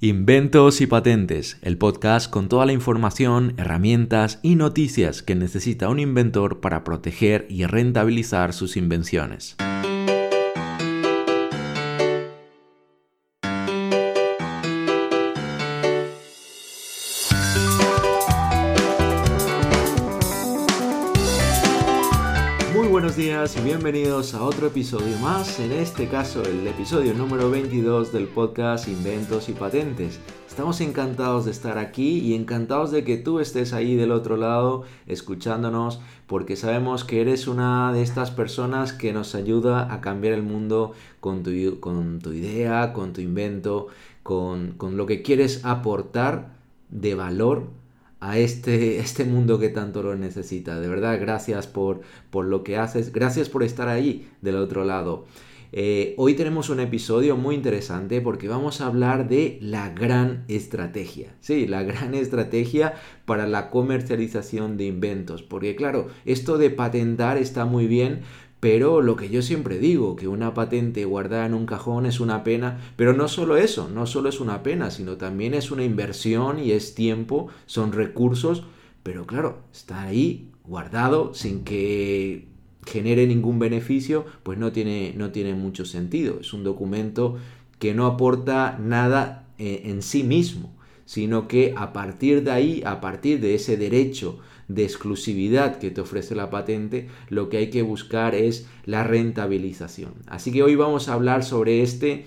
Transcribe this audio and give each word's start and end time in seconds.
Inventos 0.00 0.80
y 0.80 0.86
Patentes, 0.86 1.58
el 1.60 1.76
podcast 1.76 2.30
con 2.30 2.48
toda 2.48 2.66
la 2.66 2.72
información, 2.72 3.54
herramientas 3.56 4.38
y 4.44 4.54
noticias 4.54 5.24
que 5.24 5.34
necesita 5.34 5.88
un 5.88 5.98
inventor 5.98 6.60
para 6.60 6.84
proteger 6.84 7.46
y 7.48 7.66
rentabilizar 7.66 8.52
sus 8.52 8.76
invenciones. 8.76 9.56
Y 23.56 23.60
bienvenidos 23.62 24.34
a 24.34 24.42
otro 24.42 24.66
episodio 24.66 25.16
más, 25.20 25.58
en 25.58 25.72
este 25.72 26.06
caso 26.06 26.42
el 26.42 26.66
episodio 26.66 27.14
número 27.14 27.50
22 27.50 28.12
del 28.12 28.26
podcast 28.26 28.88
Inventos 28.88 29.48
y 29.48 29.52
Patentes. 29.52 30.20
Estamos 30.46 30.82
encantados 30.82 31.46
de 31.46 31.52
estar 31.52 31.78
aquí 31.78 32.18
y 32.18 32.34
encantados 32.34 32.90
de 32.90 33.04
que 33.04 33.16
tú 33.16 33.40
estés 33.40 33.72
ahí 33.72 33.96
del 33.96 34.10
otro 34.10 34.36
lado 34.36 34.84
escuchándonos 35.06 36.00
porque 36.26 36.56
sabemos 36.56 37.04
que 37.04 37.22
eres 37.22 37.48
una 37.48 37.90
de 37.94 38.02
estas 38.02 38.30
personas 38.30 38.92
que 38.92 39.14
nos 39.14 39.34
ayuda 39.34 39.94
a 39.94 40.02
cambiar 40.02 40.34
el 40.34 40.42
mundo 40.42 40.92
con 41.20 41.42
tu, 41.42 41.80
con 41.80 42.18
tu 42.18 42.32
idea, 42.32 42.92
con 42.92 43.14
tu 43.14 43.22
invento, 43.22 43.86
con, 44.22 44.72
con 44.72 44.98
lo 44.98 45.06
que 45.06 45.22
quieres 45.22 45.64
aportar 45.64 46.50
de 46.90 47.14
valor 47.14 47.68
a 48.20 48.38
este, 48.38 48.98
este 49.00 49.24
mundo 49.24 49.58
que 49.58 49.68
tanto 49.68 50.02
lo 50.02 50.16
necesita. 50.16 50.80
De 50.80 50.88
verdad, 50.88 51.18
gracias 51.20 51.66
por, 51.66 52.00
por 52.30 52.46
lo 52.46 52.64
que 52.64 52.76
haces, 52.76 53.12
gracias 53.12 53.48
por 53.48 53.62
estar 53.62 53.88
ahí 53.88 54.28
del 54.40 54.56
otro 54.56 54.84
lado. 54.84 55.26
Eh, 55.70 56.14
hoy 56.16 56.32
tenemos 56.32 56.70
un 56.70 56.80
episodio 56.80 57.36
muy 57.36 57.54
interesante 57.54 58.22
porque 58.22 58.48
vamos 58.48 58.80
a 58.80 58.86
hablar 58.86 59.28
de 59.28 59.58
la 59.60 59.90
gran 59.90 60.44
estrategia. 60.48 61.34
Sí, 61.40 61.66
la 61.66 61.82
gran 61.82 62.14
estrategia 62.14 62.94
para 63.26 63.46
la 63.46 63.68
comercialización 63.70 64.76
de 64.78 64.84
inventos. 64.84 65.42
Porque 65.42 65.76
claro, 65.76 66.08
esto 66.24 66.56
de 66.56 66.70
patentar 66.70 67.36
está 67.36 67.66
muy 67.66 67.86
bien, 67.86 68.22
pero 68.60 69.02
lo 69.02 69.16
que 69.16 69.28
yo 69.30 69.42
siempre 69.42 69.78
digo, 69.78 70.16
que 70.16 70.26
una 70.28 70.54
patente 70.54 71.04
guardada 71.04 71.46
en 71.46 71.54
un 71.54 71.66
cajón 71.66 72.06
es 72.06 72.18
una 72.18 72.42
pena, 72.42 72.80
pero 72.96 73.12
no 73.12 73.28
solo 73.28 73.56
eso, 73.56 73.88
no 73.88 74.06
solo 74.06 74.28
es 74.28 74.40
una 74.40 74.62
pena, 74.62 74.90
sino 74.90 75.16
también 75.16 75.54
es 75.54 75.70
una 75.70 75.84
inversión 75.84 76.58
y 76.58 76.72
es 76.72 76.94
tiempo, 76.94 77.48
son 77.66 77.92
recursos, 77.92 78.64
pero 79.02 79.26
claro, 79.26 79.60
está 79.72 80.02
ahí 80.02 80.50
guardado 80.64 81.34
sin 81.34 81.64
que 81.64 82.46
genere 82.84 83.26
ningún 83.26 83.58
beneficio, 83.58 84.24
pues 84.42 84.58
no 84.58 84.72
tiene, 84.72 85.14
no 85.16 85.30
tiene 85.30 85.54
mucho 85.54 85.84
sentido. 85.84 86.38
Es 86.40 86.52
un 86.52 86.64
documento 86.64 87.36
que 87.78 87.94
no 87.94 88.06
aporta 88.06 88.78
nada 88.80 89.46
eh, 89.58 89.82
en 89.84 90.02
sí 90.02 90.24
mismo, 90.24 90.74
sino 91.04 91.48
que 91.48 91.74
a 91.76 91.92
partir 91.92 92.42
de 92.42 92.50
ahí, 92.50 92.82
a 92.84 93.00
partir 93.00 93.40
de 93.40 93.54
ese 93.54 93.76
derecho 93.76 94.40
de 94.68 94.84
exclusividad 94.84 95.78
que 95.78 95.90
te 95.90 96.00
ofrece 96.00 96.34
la 96.34 96.50
patente, 96.50 97.08
lo 97.28 97.48
que 97.48 97.56
hay 97.56 97.70
que 97.70 97.82
buscar 97.82 98.34
es 98.34 98.66
la 98.84 99.02
rentabilización. 99.02 100.14
Así 100.26 100.52
que 100.52 100.62
hoy 100.62 100.76
vamos 100.76 101.08
a 101.08 101.14
hablar 101.14 101.42
sobre 101.42 101.82
este, 101.82 102.26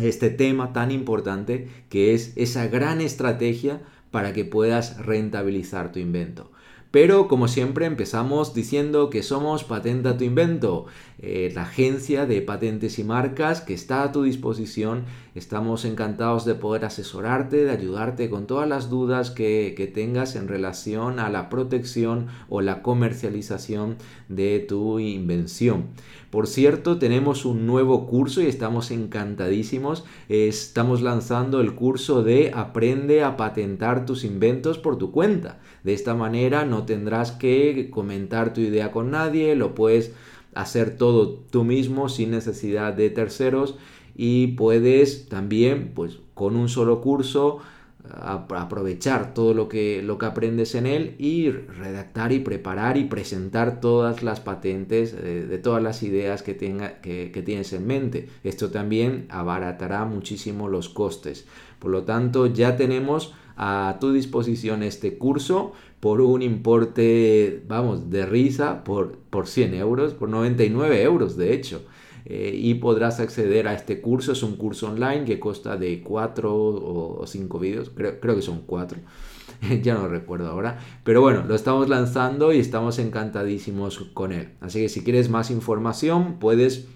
este 0.00 0.30
tema 0.30 0.72
tan 0.72 0.90
importante 0.90 1.68
que 1.88 2.14
es 2.14 2.32
esa 2.36 2.68
gran 2.68 3.00
estrategia 3.00 3.82
para 4.10 4.32
que 4.32 4.44
puedas 4.44 4.98
rentabilizar 4.98 5.90
tu 5.90 5.98
invento. 5.98 6.52
Pero 6.92 7.26
como 7.26 7.48
siempre 7.48 7.86
empezamos 7.86 8.52
diciendo 8.52 9.08
que 9.08 9.22
somos 9.22 9.64
Patenta 9.64 10.18
tu 10.18 10.24
Invento, 10.24 10.86
eh, 11.24 11.52
la 11.54 11.62
agencia 11.62 12.26
de 12.26 12.42
patentes 12.42 12.98
y 12.98 13.04
marcas 13.04 13.60
que 13.60 13.74
está 13.74 14.02
a 14.02 14.10
tu 14.10 14.24
disposición. 14.24 15.04
Estamos 15.36 15.84
encantados 15.84 16.44
de 16.44 16.56
poder 16.56 16.84
asesorarte, 16.84 17.64
de 17.64 17.70
ayudarte 17.70 18.28
con 18.28 18.48
todas 18.48 18.68
las 18.68 18.90
dudas 18.90 19.30
que, 19.30 19.90
tengas 19.94 20.36
en 20.36 20.48
relación 20.48 21.20
a 21.20 21.30
la 21.30 21.48
protección 21.48 22.26
o 22.48 22.60
la 22.60 22.82
comercialización 22.82 23.96
de 24.28 24.58
tu 24.58 24.98
invención. 24.98 25.86
Por 26.30 26.46
cierto, 26.46 26.98
tenemos 26.98 27.44
un 27.44 27.66
nuevo 27.66 28.06
curso 28.06 28.42
y 28.42 28.46
estamos 28.46 28.90
encantadísimos. 28.90 30.04
Estamos 30.28 31.02
lanzando 31.02 31.60
el 31.60 31.74
curso 31.74 32.22
de 32.22 32.50
Aprende 32.54 33.22
a 33.22 33.36
patentar 33.36 34.06
tus 34.06 34.24
inventos 34.24 34.78
por 34.78 34.98
tu 34.98 35.12
cuenta. 35.12 35.60
De 35.84 35.94
esta 35.94 36.14
manera 36.14 36.64
no 36.64 36.81
tendrás 36.84 37.32
que 37.32 37.88
comentar 37.90 38.52
tu 38.52 38.60
idea 38.60 38.92
con 38.92 39.10
nadie, 39.10 39.54
lo 39.56 39.74
puedes 39.74 40.12
hacer 40.54 40.96
todo 40.96 41.30
tú 41.50 41.64
mismo 41.64 42.08
sin 42.08 42.30
necesidad 42.30 42.92
de 42.92 43.10
terceros 43.10 43.76
y 44.14 44.48
puedes 44.48 45.28
también 45.28 45.92
pues 45.94 46.18
con 46.34 46.56
un 46.56 46.68
solo 46.68 47.00
curso 47.00 47.60
aprovechar 48.04 49.32
todo 49.32 49.54
lo 49.54 49.68
que, 49.68 50.02
lo 50.02 50.18
que 50.18 50.26
aprendes 50.26 50.74
en 50.74 50.86
él 50.86 51.14
y 51.18 51.50
redactar 51.50 52.32
y 52.32 52.40
preparar 52.40 52.96
y 52.96 53.04
presentar 53.04 53.80
todas 53.80 54.22
las 54.22 54.40
patentes 54.40 55.14
eh, 55.14 55.46
de, 55.48 55.58
todas 55.58 55.82
las 55.82 56.02
ideas 56.02 56.42
que, 56.42 56.54
tenga, 56.54 57.00
que, 57.00 57.30
que, 57.30 57.42
tienes 57.42 57.72
en 57.72 57.86
mente. 57.86 58.28
Esto 58.42 58.70
también 58.70 59.26
abaratará 59.28 60.04
muchísimo 60.04 60.68
los 60.68 60.88
costes. 60.88 61.46
Por 61.78 61.92
lo 61.92 62.02
tanto, 62.02 62.46
ya 62.46 62.76
tenemos 62.76 63.34
a 63.56 63.98
tu 64.00 64.12
disposición 64.12 64.82
este 64.82 65.16
curso 65.18 65.72
por 66.02 66.20
un 66.20 66.42
importe, 66.42 67.62
vamos, 67.68 68.10
de 68.10 68.26
risa, 68.26 68.82
por, 68.82 69.18
por 69.30 69.46
100 69.46 69.74
euros, 69.74 70.14
por 70.14 70.28
99 70.28 71.00
euros 71.00 71.36
de 71.36 71.54
hecho. 71.54 71.84
Eh, 72.24 72.52
y 72.60 72.74
podrás 72.74 73.20
acceder 73.20 73.68
a 73.68 73.74
este 73.74 74.00
curso. 74.00 74.32
Es 74.32 74.42
un 74.42 74.56
curso 74.56 74.88
online 74.88 75.24
que 75.24 75.38
consta 75.38 75.76
de 75.76 76.02
4 76.02 76.52
o 76.52 77.24
5 77.24 77.58
vídeos, 77.60 77.92
creo, 77.94 78.18
creo 78.18 78.34
que 78.34 78.42
son 78.42 78.62
4. 78.66 78.98
ya 79.82 79.94
no 79.94 80.08
recuerdo 80.08 80.48
ahora. 80.48 80.80
Pero 81.04 81.20
bueno, 81.20 81.44
lo 81.46 81.54
estamos 81.54 81.88
lanzando 81.88 82.52
y 82.52 82.58
estamos 82.58 82.98
encantadísimos 82.98 84.00
con 84.12 84.32
él. 84.32 84.54
Así 84.60 84.80
que 84.80 84.88
si 84.88 85.04
quieres 85.04 85.30
más 85.30 85.52
información, 85.52 86.40
puedes 86.40 86.88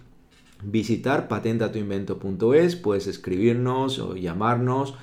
visitar 0.65 1.28
patentatuinvento.es, 1.28 2.75
puedes 2.75 3.06
escribirnos 3.06 4.00
o 4.00 4.17
llamarnos 4.17 4.97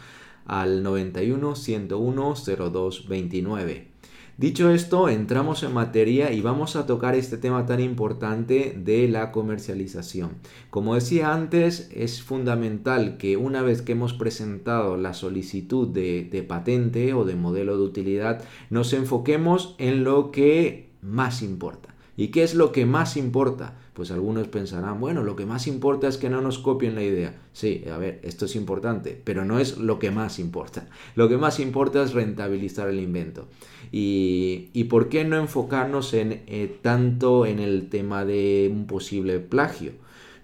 al 0.45 0.83
91 0.83 1.55
101 1.55 2.33
02 2.71 3.07
29. 3.07 3.93
Dicho 4.35 4.71
esto, 4.71 5.09
entramos 5.09 5.61
en 5.61 5.75
materia 5.75 6.31
y 6.31 6.41
vamos 6.41 6.75
a 6.75 6.87
tocar 6.87 7.13
este 7.13 7.37
tema 7.37 7.67
tan 7.67 7.79
importante 7.79 8.75
de 8.75 9.07
la 9.07 9.31
comercialización. 9.31 10.31
Como 10.71 10.95
decía 10.95 11.33
antes, 11.35 11.87
es 11.93 12.23
fundamental 12.23 13.17
que 13.17 13.37
una 13.37 13.61
vez 13.61 13.83
que 13.83 13.91
hemos 13.91 14.13
presentado 14.13 14.97
la 14.97 15.13
solicitud 15.13 15.87
de, 15.87 16.27
de 16.31 16.41
patente 16.41 17.13
o 17.13 17.25
de 17.25 17.35
modelo 17.35 17.77
de 17.77 17.83
utilidad, 17.83 18.43
nos 18.71 18.93
enfoquemos 18.93 19.75
en 19.77 20.03
lo 20.03 20.31
que 20.31 20.89
más 21.03 21.43
importa. 21.43 21.92
¿Y 22.15 22.27
qué 22.27 22.43
es 22.43 22.53
lo 22.53 22.71
que 22.71 22.85
más 22.85 23.17
importa? 23.17 23.75
Pues 23.93 24.11
algunos 24.11 24.47
pensarán, 24.47 24.99
bueno, 24.99 25.23
lo 25.23 25.35
que 25.35 25.45
más 25.45 25.67
importa 25.67 26.07
es 26.07 26.17
que 26.17 26.29
no 26.29 26.41
nos 26.41 26.59
copien 26.59 26.95
la 26.95 27.03
idea. 27.03 27.41
Sí, 27.53 27.83
a 27.91 27.97
ver, 27.97 28.19
esto 28.23 28.45
es 28.45 28.55
importante, 28.55 29.19
pero 29.23 29.45
no 29.45 29.59
es 29.59 29.77
lo 29.77 29.97
que 29.97 30.11
más 30.11 30.39
importa. 30.39 30.87
Lo 31.15 31.29
que 31.29 31.37
más 31.37 31.59
importa 31.59 32.03
es 32.03 32.13
rentabilizar 32.13 32.89
el 32.89 32.99
invento. 32.99 33.47
Y, 33.91 34.83
por 34.89 35.09
qué 35.09 35.23
no 35.23 35.37
enfocarnos 35.37 36.13
en, 36.13 36.43
eh, 36.47 36.75
tanto 36.81 37.45
en 37.45 37.59
el 37.59 37.89
tema 37.89 38.25
de 38.25 38.69
un 38.71 38.87
posible 38.87 39.39
plagio. 39.39 39.91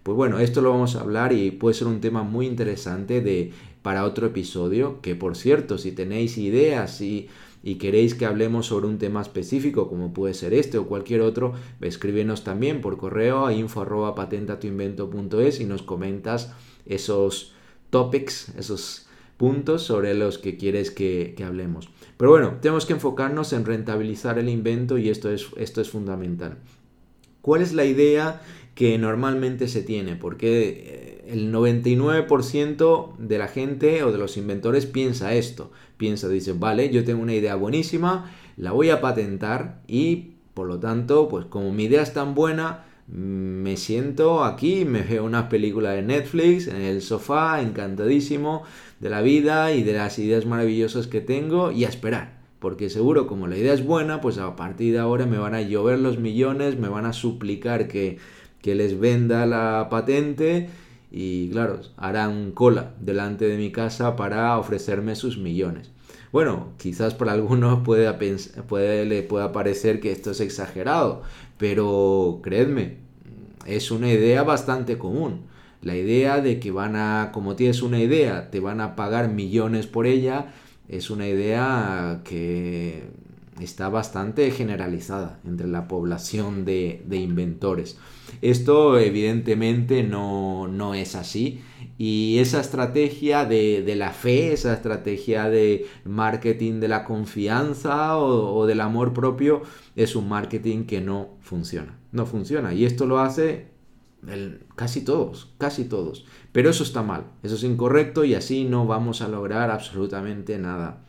Pues 0.04 0.16
bueno, 0.16 0.40
esto 0.40 0.62
lo 0.62 0.72
vamos 0.72 0.96
a 0.96 1.02
hablar 1.02 1.34
y 1.34 1.52
puede 1.52 1.74
ser 1.74 1.88
un 1.88 2.02
tema 2.02 2.24
muy 2.24 2.48
interesante 2.48 3.22
de, 3.22 3.52
para 3.82 4.06
otro 4.06 4.28
episodio, 4.28 5.02
que 5.02 5.16
por 5.16 5.36
cierto, 5.36 5.78
si 5.78 5.92
tenéis 5.92 6.38
ideas 6.38 7.02
y, 7.02 7.28
y 7.62 7.76
queréis 7.76 8.16
que 8.16 8.26
hablemos 8.26 8.68
sobre 8.68 8.88
un 8.88 8.98
tema 8.98 9.22
específico, 9.22 9.90
como 9.90 10.14
puede 10.14 10.34
ser 10.34 10.54
este 10.54 10.78
o 10.78 10.88
cualquier 10.88 11.20
otro, 11.22 11.54
escríbenos 11.82 12.44
también 12.44 12.82
por 12.82 12.98
correo 12.98 13.46
a 13.46 13.54
info.patentatuinvento.es 13.54 15.60
y 15.60 15.66
nos 15.66 15.84
comentas 15.84 16.54
esos 16.86 17.54
topics, 17.90 18.54
esos 18.58 19.08
puntos 19.38 19.84
sobre 19.84 20.16
los 20.16 20.38
que 20.38 20.58
quieres 20.58 20.92
que, 20.92 21.34
hablemos. 21.46 21.90
Pero 22.18 22.32
bueno, 22.32 22.58
tenemos 22.62 22.86
que 22.86 22.94
enfocarnos 22.94 23.52
en 23.54 23.66
rentabilizar 23.66 24.38
el 24.38 24.50
invento 24.50 24.98
y 24.98 25.08
esto 25.10 25.32
es, 25.32 25.48
esto 25.58 25.82
es 25.82 25.90
fundamental. 25.90 26.58
¿Cuál 27.42 27.62
es 27.62 27.72
la 27.74 27.86
idea 27.86 28.42
que 28.76 28.98
normalmente 28.98 29.70
se 29.70 29.82
tiene? 29.82 30.18
Porque 30.18 31.24
eh, 31.26 31.32
el 31.32 31.54
99% 31.54 33.16
de 33.18 33.38
la 33.38 33.48
gente 33.48 34.04
o 34.04 34.12
de 34.12 34.18
los 34.18 34.36
inventores 34.36 34.86
piensa 34.86 35.34
esto. 35.34 35.72
Piensa, 36.00 36.30
dice, 36.30 36.54
vale, 36.54 36.90
yo 36.92 37.04
tengo 37.04 37.22
una 37.22 37.34
idea 37.34 37.56
buenísima, 37.56 38.32
la 38.56 38.72
voy 38.72 38.90
a 38.90 39.02
patentar 39.02 39.82
y 39.86 40.36
por 40.54 40.66
lo 40.66 40.80
tanto, 40.80 41.28
pues 41.28 41.44
como 41.44 41.74
mi 41.74 41.84
idea 41.84 42.02
es 42.02 42.14
tan 42.14 42.36
buena, 42.36 42.86
me 43.08 43.76
siento 43.76 44.46
aquí, 44.46 44.86
me 44.86 45.02
veo 45.02 45.26
una 45.26 45.50
película 45.50 45.92
de 45.92 46.02
Netflix 46.02 46.68
en 46.68 46.78
el 46.78 47.02
sofá, 47.02 47.62
encantadísimo 47.62 48.64
de 49.02 49.10
la 49.10 49.22
vida 49.22 49.74
y 49.74 49.84
de 49.84 49.92
las 49.92 50.18
ideas 50.20 50.46
maravillosas 50.46 51.08
que 51.08 51.20
tengo 51.20 51.74
y 51.74 51.84
a 51.84 51.90
esperar. 51.90 52.40
Porque 52.60 52.90
seguro 52.90 53.28
como 53.28 53.48
la 53.48 53.58
idea 53.58 53.74
es 53.74 53.86
buena, 53.86 54.22
pues 54.22 54.38
a 54.38 54.56
partir 54.56 54.94
de 54.94 55.00
ahora 55.00 55.26
me 55.26 55.38
van 55.38 55.54
a 55.54 55.62
llover 55.62 56.00
los 56.00 56.18
millones, 56.18 56.80
me 56.80 56.88
van 56.88 57.06
a 57.06 57.12
suplicar 57.12 57.90
que, 57.90 58.20
que 58.62 58.74
les 58.74 58.98
venda 58.98 59.46
la 59.46 59.90
patente 59.90 60.70
y 61.12 61.50
claro, 61.50 61.80
harán 61.98 62.52
cola 62.52 62.94
delante 63.00 63.48
de 63.48 63.58
mi 63.58 63.72
casa 63.72 64.16
para 64.16 64.58
ofrecerme 64.58 65.16
sus 65.16 65.38
millones. 65.38 65.92
Bueno, 66.32 66.74
quizás 66.78 67.14
para 67.16 67.34
algunos 67.34 67.80
puede, 67.84 68.12
puede, 68.68 69.06
le 69.06 69.24
pueda 69.24 69.52
parecer 69.52 70.00
que 70.00 70.12
esto 70.12 70.32
es 70.32 70.40
exagerado, 70.40 71.24
pero 71.58 72.40
creedme, 72.44 72.98
es 73.66 73.92
una 73.92 74.10
idea 74.12 74.44
bastante 74.44 74.98
común. 74.98 75.48
La 75.82 75.96
idea 75.96 76.42
de 76.42 76.60
que 76.60 76.72
van 76.72 76.96
a, 76.96 77.32
como 77.34 77.56
tienes 77.56 77.82
una 77.82 78.00
idea, 78.00 78.52
te 78.52 78.60
van 78.60 78.82
a 78.82 78.96
pagar 78.96 79.30
millones 79.30 79.88
por 79.88 80.08
ella, 80.08 80.54
es 80.90 81.10
una 81.10 81.28
idea 81.28 82.22
que 82.26 83.10
está 83.60 83.90
bastante 83.90 84.50
generalizada 84.52 85.40
entre 85.46 85.68
la 85.68 85.88
población 85.88 86.66
de, 86.66 87.04
inventores. 87.12 87.98
Esto 88.42 88.98
evidentemente 88.98 90.04
no, 90.04 90.94
es 90.94 91.16
así 91.16 91.62
y 91.98 92.38
esa 92.40 92.62
estrategia 92.62 93.46
de, 93.46 93.94
la 93.96 94.12
fe, 94.12 94.54
esa 94.54 94.74
estrategia 94.74 95.50
de 95.50 95.88
marketing 96.06 96.80
de 96.80 96.88
la 96.88 97.04
confianza 97.04 98.18
o, 98.18 98.66
del 98.66 98.82
amor 98.82 99.14
propio 99.14 99.64
es 99.96 100.16
un 100.16 100.30
marketing 100.30 100.86
que 100.86 101.02
no 101.02 101.30
funciona. 101.42 101.98
No 102.12 102.26
funciona 102.26 102.74
y 102.74 102.86
esto 102.86 103.06
lo 103.06 103.20
hace 103.20 103.68
casi 104.76 105.02
todos, 105.02 105.54
casi 105.58 105.86
todos. 105.86 106.26
Pero 106.52 106.70
eso 106.70 106.84
está 106.84 107.04
mal, 107.04 107.26
eso 107.44 107.56
es 107.56 107.64
incorrecto 107.64 108.24
y 108.24 108.34
así 108.34 108.66
no 108.66 108.86
vamos 108.86 109.22
a 109.22 109.28
lograr 109.28 109.72
absolutamente 109.72 110.58
nada. 110.58 111.04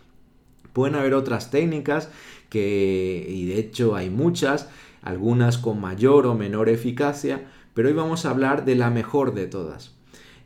Pueden 0.72 0.94
haber 0.94 1.14
otras 1.14 1.50
técnicas 1.50 2.10
que, 2.50 3.24
y 3.26 3.46
de 3.46 3.58
hecho 3.58 3.96
hay 3.96 4.10
muchas, 4.10 4.68
algunas 5.00 5.56
con 5.56 5.80
mayor 5.80 6.26
o 6.26 6.34
menor 6.34 6.68
eficacia, 6.68 7.46
pero 7.72 7.88
hoy 7.88 7.94
vamos 7.94 8.26
a 8.26 8.30
hablar 8.30 8.64
de 8.66 8.74
la 8.74 8.90
mejor 8.90 9.32
de 9.32 9.46
todas. 9.46 9.94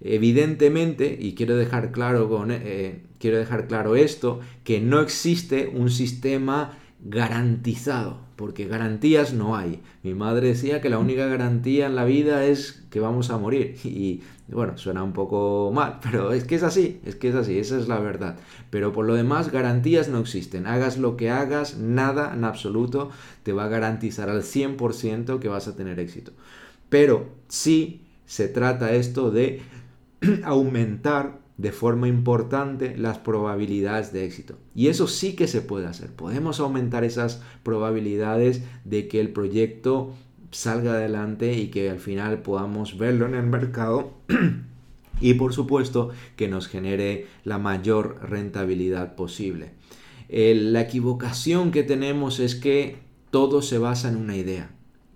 Evidentemente, 0.00 1.16
y 1.18 1.34
quiero 1.34 1.56
dejar 1.56 1.90
claro, 1.90 2.46
eh, 2.50 3.02
quiero 3.18 3.38
dejar 3.38 3.66
claro 3.66 3.96
esto, 3.96 4.40
que 4.62 4.80
no 4.80 5.00
existe 5.00 5.72
un 5.74 5.90
sistema 5.90 6.78
garantizado, 7.00 8.20
porque 8.36 8.66
garantías 8.66 9.32
no 9.32 9.56
hay. 9.56 9.80
Mi 10.02 10.14
madre 10.14 10.48
decía 10.48 10.80
que 10.80 10.90
la 10.90 10.98
única 10.98 11.26
garantía 11.26 11.86
en 11.86 11.94
la 11.94 12.04
vida 12.04 12.44
es 12.44 12.84
que 12.90 13.00
vamos 13.00 13.30
a 13.30 13.38
morir. 13.38 13.76
Y 13.84 14.22
bueno, 14.52 14.76
suena 14.76 15.02
un 15.02 15.12
poco 15.12 15.72
mal, 15.72 16.00
pero 16.02 16.32
es 16.32 16.44
que 16.44 16.56
es 16.56 16.62
así, 16.62 17.00
es 17.04 17.16
que 17.16 17.28
es 17.28 17.34
así, 17.34 17.58
esa 17.58 17.78
es 17.78 17.88
la 17.88 17.98
verdad. 17.98 18.36
Pero 18.70 18.92
por 18.92 19.06
lo 19.06 19.14
demás, 19.14 19.50
garantías 19.50 20.08
no 20.08 20.18
existen. 20.18 20.66
Hagas 20.66 20.98
lo 20.98 21.16
que 21.16 21.30
hagas, 21.30 21.78
nada 21.78 22.32
en 22.34 22.44
absoluto 22.44 23.10
te 23.42 23.52
va 23.52 23.64
a 23.64 23.68
garantizar 23.68 24.28
al 24.28 24.42
100% 24.42 25.38
que 25.38 25.48
vas 25.48 25.68
a 25.68 25.76
tener 25.76 25.98
éxito. 25.98 26.32
Pero 26.88 27.28
sí 27.48 28.06
se 28.26 28.48
trata 28.48 28.92
esto 28.92 29.30
de 29.30 29.62
aumentar 30.44 31.43
de 31.56 31.72
forma 31.72 32.08
importante 32.08 32.96
las 32.96 33.18
probabilidades 33.18 34.12
de 34.12 34.24
éxito. 34.24 34.58
Y 34.74 34.88
eso 34.88 35.06
sí 35.06 35.36
que 35.36 35.46
se 35.46 35.60
puede 35.60 35.86
hacer. 35.86 36.10
Podemos 36.10 36.60
aumentar 36.60 37.04
esas 37.04 37.42
probabilidades 37.62 38.62
de 38.84 39.06
que 39.06 39.20
el 39.20 39.30
proyecto 39.30 40.12
salga 40.50 40.92
adelante 40.92 41.54
y 41.54 41.68
que 41.68 41.90
al 41.90 42.00
final 42.00 42.42
podamos 42.42 42.98
verlo 42.98 43.26
en 43.26 43.34
el 43.34 43.46
mercado 43.46 44.12
y 45.20 45.34
por 45.34 45.52
supuesto 45.52 46.10
que 46.36 46.48
nos 46.48 46.68
genere 46.68 47.26
la 47.44 47.58
mayor 47.58 48.18
rentabilidad 48.22 49.14
posible. 49.16 49.72
la 50.28 50.80
equivocación 50.80 51.70
que 51.70 51.82
tenemos 51.82 52.40
es 52.40 52.54
que 52.54 52.98
todo 53.30 53.62
se 53.62 53.78
basa 53.78 54.08
en 54.08 54.16
una 54.16 54.36
idea 54.36 54.70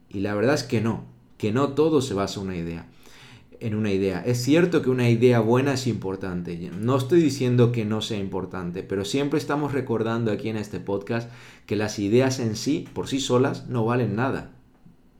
y 0.08 0.20
la 0.20 0.34
verdad 0.34 0.54
es 0.54 0.64
que 0.64 0.80
no, 0.80 1.04
que 1.36 1.52
no 1.52 1.68
todo 1.70 2.00
se 2.00 2.14
basa 2.14 2.40
en 2.40 2.46
una 2.46 2.56
idea 2.56 2.88
en 3.60 3.74
una 3.74 3.90
idea. 3.90 4.22
Es 4.24 4.42
cierto 4.42 4.82
que 4.82 4.90
una 4.90 5.08
idea 5.08 5.40
buena 5.40 5.74
es 5.74 5.86
importante. 5.86 6.70
No 6.78 6.96
estoy 6.96 7.20
diciendo 7.20 7.72
que 7.72 7.84
no 7.84 8.00
sea 8.00 8.18
importante, 8.18 8.82
pero 8.82 9.04
siempre 9.04 9.38
estamos 9.38 9.72
recordando 9.72 10.30
aquí 10.32 10.48
en 10.48 10.56
este 10.56 10.80
podcast 10.80 11.30
que 11.66 11.76
las 11.76 11.98
ideas 11.98 12.40
en 12.40 12.56
sí, 12.56 12.88
por 12.92 13.08
sí 13.08 13.20
solas, 13.20 13.68
no 13.68 13.84
valen 13.84 14.16
nada. 14.16 14.52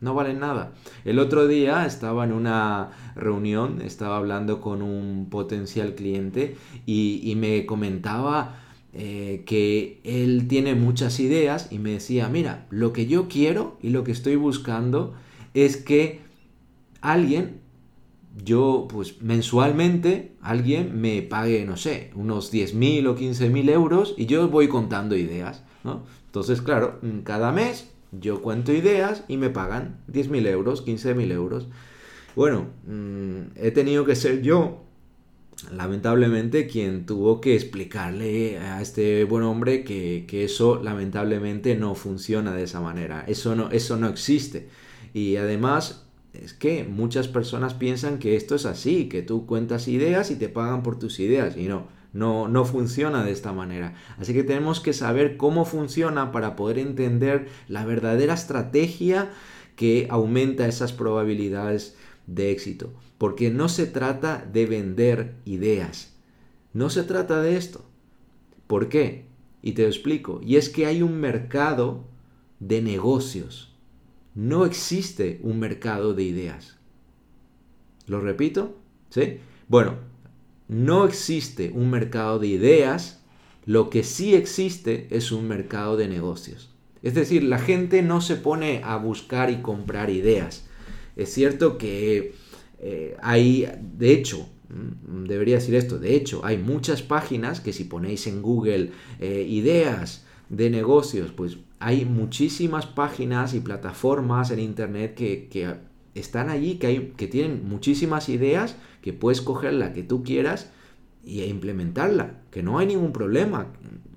No 0.00 0.14
valen 0.14 0.38
nada. 0.38 0.74
El 1.04 1.18
otro 1.18 1.48
día 1.48 1.84
estaba 1.84 2.24
en 2.24 2.32
una 2.32 2.90
reunión, 3.16 3.80
estaba 3.82 4.16
hablando 4.16 4.60
con 4.60 4.80
un 4.80 5.28
potencial 5.28 5.94
cliente 5.96 6.56
y, 6.86 7.34
me 7.36 7.66
comentaba 7.66 8.60
eh, 8.92 9.42
que 9.44 10.00
él 10.04 10.46
tiene 10.46 10.76
muchas 10.76 11.18
ideas 11.18 11.68
y 11.72 11.78
me 11.78 11.90
decía, 11.90 12.28
mira, 12.28 12.66
lo 12.70 12.92
que 12.92 13.06
yo 13.06 13.28
quiero 13.28 13.76
y 13.82 13.90
lo 13.90 14.04
que 14.04 14.12
estoy 14.12 14.36
buscando 14.36 15.14
es 15.54 15.76
que 15.76 16.20
alguien 17.00 17.60
yo, 18.44 18.86
pues 18.90 19.20
mensualmente, 19.22 20.32
alguien 20.40 21.00
me 21.00 21.22
pague, 21.22 21.64
no 21.64 21.76
sé, 21.76 22.10
unos 22.14 22.52
10.000 22.52 23.06
o 23.08 23.16
15.000 23.16 23.70
euros 23.70 24.14
y 24.16 24.26
yo 24.26 24.48
voy 24.48 24.68
contando 24.68 25.16
ideas, 25.16 25.62
¿no? 25.84 26.04
Entonces, 26.26 26.62
claro, 26.62 26.98
mm, 27.02 27.20
cada 27.20 27.52
mes 27.52 27.90
yo 28.12 28.40
cuento 28.42 28.72
ideas 28.72 29.24
y 29.28 29.36
me 29.36 29.50
pagan 29.50 29.98
10.000 30.08 30.46
euros, 30.46 30.84
15.000 30.84 31.32
euros. 31.32 31.68
Bueno, 32.36 32.66
mm, 32.86 33.56
he 33.56 33.70
tenido 33.70 34.04
que 34.04 34.14
ser 34.14 34.42
yo, 34.42 34.84
lamentablemente, 35.72 36.66
quien 36.66 37.06
tuvo 37.06 37.40
que 37.40 37.54
explicarle 37.54 38.58
a 38.58 38.80
este 38.80 39.24
buen 39.24 39.44
hombre 39.44 39.84
que, 39.84 40.24
que 40.28 40.44
eso 40.44 40.80
lamentablemente 40.82 41.74
no 41.76 41.94
funciona 41.94 42.54
de 42.54 42.64
esa 42.64 42.80
manera. 42.80 43.24
Eso 43.26 43.56
no, 43.56 43.70
eso 43.70 43.96
no 43.96 44.08
existe. 44.08 44.68
Y 45.14 45.36
además 45.36 46.07
es 46.32 46.52
que 46.52 46.84
muchas 46.84 47.28
personas 47.28 47.74
piensan 47.74 48.18
que 48.18 48.36
esto 48.36 48.54
es 48.54 48.66
así, 48.66 49.08
que 49.08 49.22
tú 49.22 49.46
cuentas 49.46 49.88
ideas 49.88 50.30
y 50.30 50.36
te 50.36 50.48
pagan 50.48 50.82
por 50.82 50.98
tus 50.98 51.20
ideas 51.20 51.56
y 51.56 51.68
no, 51.68 51.88
no, 52.12 52.48
no 52.48 52.64
funciona 52.64 53.24
de 53.24 53.32
esta 53.32 53.52
manera. 53.52 53.94
Así 54.18 54.34
que 54.34 54.44
tenemos 54.44 54.80
que 54.80 54.92
saber 54.92 55.36
cómo 55.36 55.64
funciona 55.64 56.32
para 56.32 56.56
poder 56.56 56.78
entender 56.78 57.48
la 57.66 57.84
verdadera 57.84 58.34
estrategia 58.34 59.30
que 59.76 60.06
aumenta 60.10 60.66
esas 60.66 60.92
probabilidades 60.92 61.96
de 62.26 62.50
éxito. 62.50 62.92
Porque 63.16 63.50
no 63.50 63.68
se 63.68 63.86
trata 63.86 64.46
de 64.52 64.66
vender 64.66 65.36
ideas. 65.44 66.14
No 66.72 66.90
se 66.90 67.02
trata 67.02 67.40
de 67.42 67.56
esto. 67.56 67.84
¿Por 68.66 68.88
qué? 68.88 69.26
Y 69.62 69.72
te 69.72 69.82
lo 69.82 69.88
explico. 69.88 70.40
Y 70.44 70.56
es 70.56 70.68
que 70.68 70.86
hay 70.86 71.02
un 71.02 71.18
mercado 71.20 72.04
de 72.60 72.82
negocios 72.82 73.77
no 74.38 74.64
existe 74.64 75.40
un 75.42 75.58
mercado 75.58 76.14
de 76.14 76.22
ideas. 76.22 76.76
¿Lo 78.06 78.20
repito? 78.20 78.76
¿Sí? 79.10 79.38
Bueno, 79.66 79.96
no 80.68 81.06
existe 81.06 81.72
un 81.74 81.90
mercado 81.90 82.38
de 82.38 82.46
ideas, 82.46 83.20
lo 83.66 83.90
que 83.90 84.04
sí 84.04 84.36
existe 84.36 85.08
es 85.10 85.32
un 85.32 85.48
mercado 85.48 85.96
de 85.96 86.06
negocios. 86.06 86.70
Es 87.02 87.14
decir, 87.14 87.42
la 87.42 87.58
gente 87.58 88.00
no 88.02 88.20
se 88.20 88.36
pone 88.36 88.80
a 88.84 88.96
buscar 88.96 89.50
y 89.50 89.56
comprar 89.56 90.08
ideas. 90.08 90.68
Es 91.16 91.34
cierto 91.34 91.76
que 91.76 92.32
eh, 92.78 93.16
hay, 93.20 93.68
de 93.98 94.12
hecho, 94.12 94.48
mm, 94.68 95.24
debería 95.24 95.56
decir 95.56 95.74
esto, 95.74 95.98
de 95.98 96.14
hecho, 96.14 96.44
hay 96.44 96.58
muchas 96.58 97.02
páginas 97.02 97.60
que 97.60 97.72
si 97.72 97.82
ponéis 97.82 98.28
en 98.28 98.40
Google 98.40 98.92
eh, 99.18 99.44
ideas 99.48 100.24
de 100.48 100.70
negocios, 100.70 101.32
pues 101.32 101.58
hay 101.80 102.04
muchísimas 102.04 102.86
páginas 102.86 103.54
y 103.54 103.60
plataformas 103.60 104.50
en 104.50 104.58
Internet 104.58 105.14
que, 105.14 105.76
están 106.14 106.50
allí, 106.50 106.76
que, 106.76 107.28
tienen 107.28 107.68
muchísimas 107.68 108.28
ideas, 108.28 108.76
que 109.02 109.12
puedes 109.12 109.40
coger 109.40 109.74
la 109.74 109.92
que 109.92 110.02
tú 110.02 110.24
quieras 110.24 110.70
y 111.24 111.42
implementarla, 111.42 112.42
que 112.50 112.62
no 112.62 112.78
hay 112.78 112.86
ningún 112.86 113.12
problema. 113.12 113.68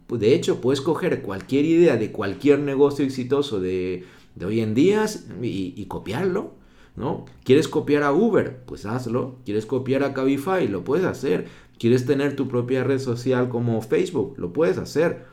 De 0.10 0.34
hecho, 0.34 0.60
puedes 0.60 0.82
coger 0.82 1.22
cualquier 1.22 1.66
idea 1.66 1.98
de 1.98 2.12
cualquier 2.12 2.60
negocio 2.60 3.06
exitoso 3.06 3.60
de, 3.62 4.06
hoy 4.44 4.62
en 4.62 4.74
día 4.74 5.06
y, 5.42 5.86
copiarlo. 5.86 6.60
¿no? 6.96 7.26
¿Quieres 7.46 7.68
copiar 7.68 8.04
a 8.04 8.12
Uber? 8.12 8.64
Pues 8.66 8.86
hazlo. 8.86 9.38
¿Quieres 9.46 9.66
copiar 9.66 10.04
a 10.04 10.14
Cabify? 10.14 10.68
Lo 10.68 10.84
puedes 10.84 11.06
hacer. 11.06 11.48
¿Quieres 11.80 12.06
tener 12.06 12.36
tu 12.36 12.48
propia 12.48 12.84
red 12.84 13.00
social 13.00 13.50
como 13.50 13.82
Facebook? 13.82 14.36
Lo 14.38 14.52
puedes 14.52 14.78
hacer. 14.78 15.26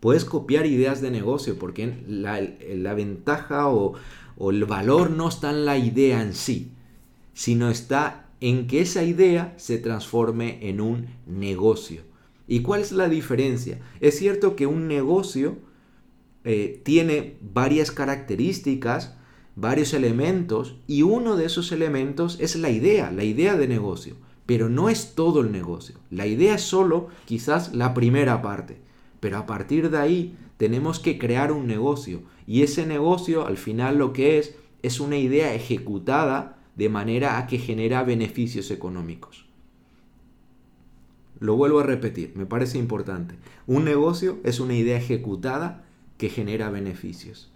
Puedes 0.00 0.24
copiar 0.24 0.66
ideas 0.66 1.00
de 1.00 1.10
negocio 1.10 1.58
porque 1.58 1.92
la, 2.06 2.94
ventaja 2.94 3.68
o, 3.68 3.94
el 4.50 4.64
valor 4.64 5.10
no 5.10 5.28
está 5.28 5.50
en 5.50 5.64
la 5.64 5.76
idea 5.76 6.22
en 6.22 6.34
sí, 6.34 6.70
sino 7.34 7.70
está 7.70 8.28
en 8.40 8.68
que 8.68 8.80
esa 8.80 9.02
idea 9.02 9.54
se 9.56 9.78
transforme 9.78 10.68
en 10.68 10.80
un 10.80 11.08
negocio. 11.26 12.02
¿Y 12.46 12.62
cuál 12.62 12.80
es 12.80 12.92
la 12.92 13.08
diferencia? 13.08 13.80
Es 14.00 14.18
cierto 14.18 14.54
que 14.54 14.66
un 14.66 14.86
negocio 14.86 15.58
eh, 16.44 16.80
tiene 16.84 17.36
varias 17.42 17.90
características, 17.90 19.16
varios 19.56 19.92
elementos, 19.92 20.76
y 20.86 21.02
uno 21.02 21.36
de 21.36 21.46
esos 21.46 21.72
elementos 21.72 22.38
es 22.40 22.54
la 22.54 22.70
idea, 22.70 23.10
la 23.10 23.24
idea 23.24 23.56
de 23.56 23.66
negocio. 23.66 24.14
Pero 24.46 24.68
no 24.68 24.88
es 24.88 25.14
todo 25.14 25.40
el 25.40 25.52
negocio. 25.52 25.96
La 26.10 26.26
idea 26.26 26.54
es 26.54 26.62
solo 26.62 27.08
quizás 27.26 27.74
la 27.74 27.92
primera 27.92 28.40
parte. 28.40 28.78
Pero 29.20 29.38
a 29.38 29.46
partir 29.46 29.90
de 29.90 29.98
ahí 29.98 30.36
tenemos 30.56 31.00
que 31.00 31.18
crear 31.18 31.52
un 31.52 31.66
negocio. 31.66 32.22
Y 32.46 32.62
ese 32.62 32.86
negocio 32.86 33.46
al 33.46 33.56
final 33.56 33.98
lo 33.98 34.12
que 34.12 34.38
es 34.38 34.54
es 34.82 35.00
una 35.00 35.16
idea 35.16 35.54
ejecutada 35.54 36.58
de 36.76 36.88
manera 36.88 37.38
a 37.38 37.46
que 37.46 37.58
genera 37.58 38.04
beneficios 38.04 38.70
económicos. 38.70 39.46
Lo 41.40 41.56
vuelvo 41.56 41.80
a 41.80 41.84
repetir, 41.84 42.32
me 42.34 42.46
parece 42.46 42.78
importante. 42.78 43.36
Un 43.66 43.84
negocio 43.84 44.38
es 44.44 44.60
una 44.60 44.74
idea 44.74 44.96
ejecutada 44.96 45.84
que 46.16 46.28
genera 46.28 46.70
beneficios. 46.70 47.50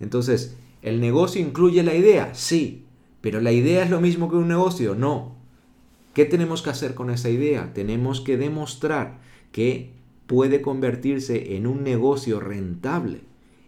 Entonces, 0.00 0.56
¿el 0.82 1.00
negocio 1.00 1.40
incluye 1.40 1.82
la 1.82 1.94
idea? 1.94 2.34
Sí, 2.34 2.84
pero 3.20 3.40
la 3.40 3.52
idea 3.52 3.84
es 3.84 3.90
lo 3.90 4.00
mismo 4.00 4.28
que 4.28 4.36
un 4.36 4.48
negocio, 4.48 4.94
no. 4.94 5.36
¿Qué 6.14 6.24
tenemos 6.24 6.62
que 6.62 6.70
hacer 6.70 6.94
con 6.94 7.10
esa 7.10 7.30
idea? 7.30 7.72
Tenemos 7.72 8.20
que 8.20 8.36
demostrar 8.36 9.20
que 9.52 9.92
puede 10.32 10.62
convertirse 10.62 11.56
en 11.56 11.66
un 11.66 11.84
negocio 11.84 12.40
rentable. 12.40 13.20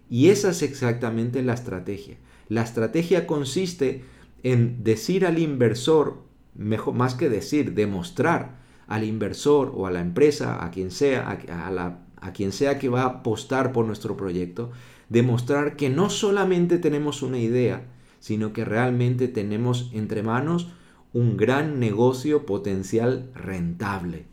Y 0.09 0.31
esa 0.31 0.49
es 0.49 0.63
exactamente 0.63 1.43
la 1.43 1.53
estrategia. 1.53 2.17
La 2.49 2.63
estrategia 2.63 3.27
consiste 3.27 4.03
en 4.43 4.83
decir 4.83 5.27
al 5.27 5.39
inversor, 5.39 6.23
mejor, 6.55 6.95
más 6.95 7.17
que 7.17 7.29
decir, 7.29 7.75
demostrar 7.75 8.63
al 8.87 9.05
inversor 9.05 9.73
o 9.77 9.87
a 9.87 9.91
la 9.91 10.01
empresa, 10.01 10.65
a 10.65 10.71
quien 10.71 10.91
sea, 10.91 11.39
a, 11.51 11.99
a 12.17 12.33
quien 12.33 12.51
sea 12.51 12.79
que 12.79 12.89
va 12.89 13.03
a 13.03 13.17
apostar 13.19 13.71
por 13.71 13.85
nuestro 13.85 14.17
proyecto, 14.17 14.73
demostrar 15.11 15.77
que 15.77 15.91
no 15.91 16.09
solamente 16.09 16.79
tenemos 16.79 17.21
una 17.21 17.41
idea, 17.41 17.85
sino 18.21 18.55
que 18.55 18.65
realmente 18.65 19.29
tenemos 19.29 19.91
entre 19.93 20.23
manos 20.23 20.73
un 21.13 21.37
gran 21.37 21.79
negocio 21.79 22.47
potencial 22.47 23.31
rentable. 23.35 24.33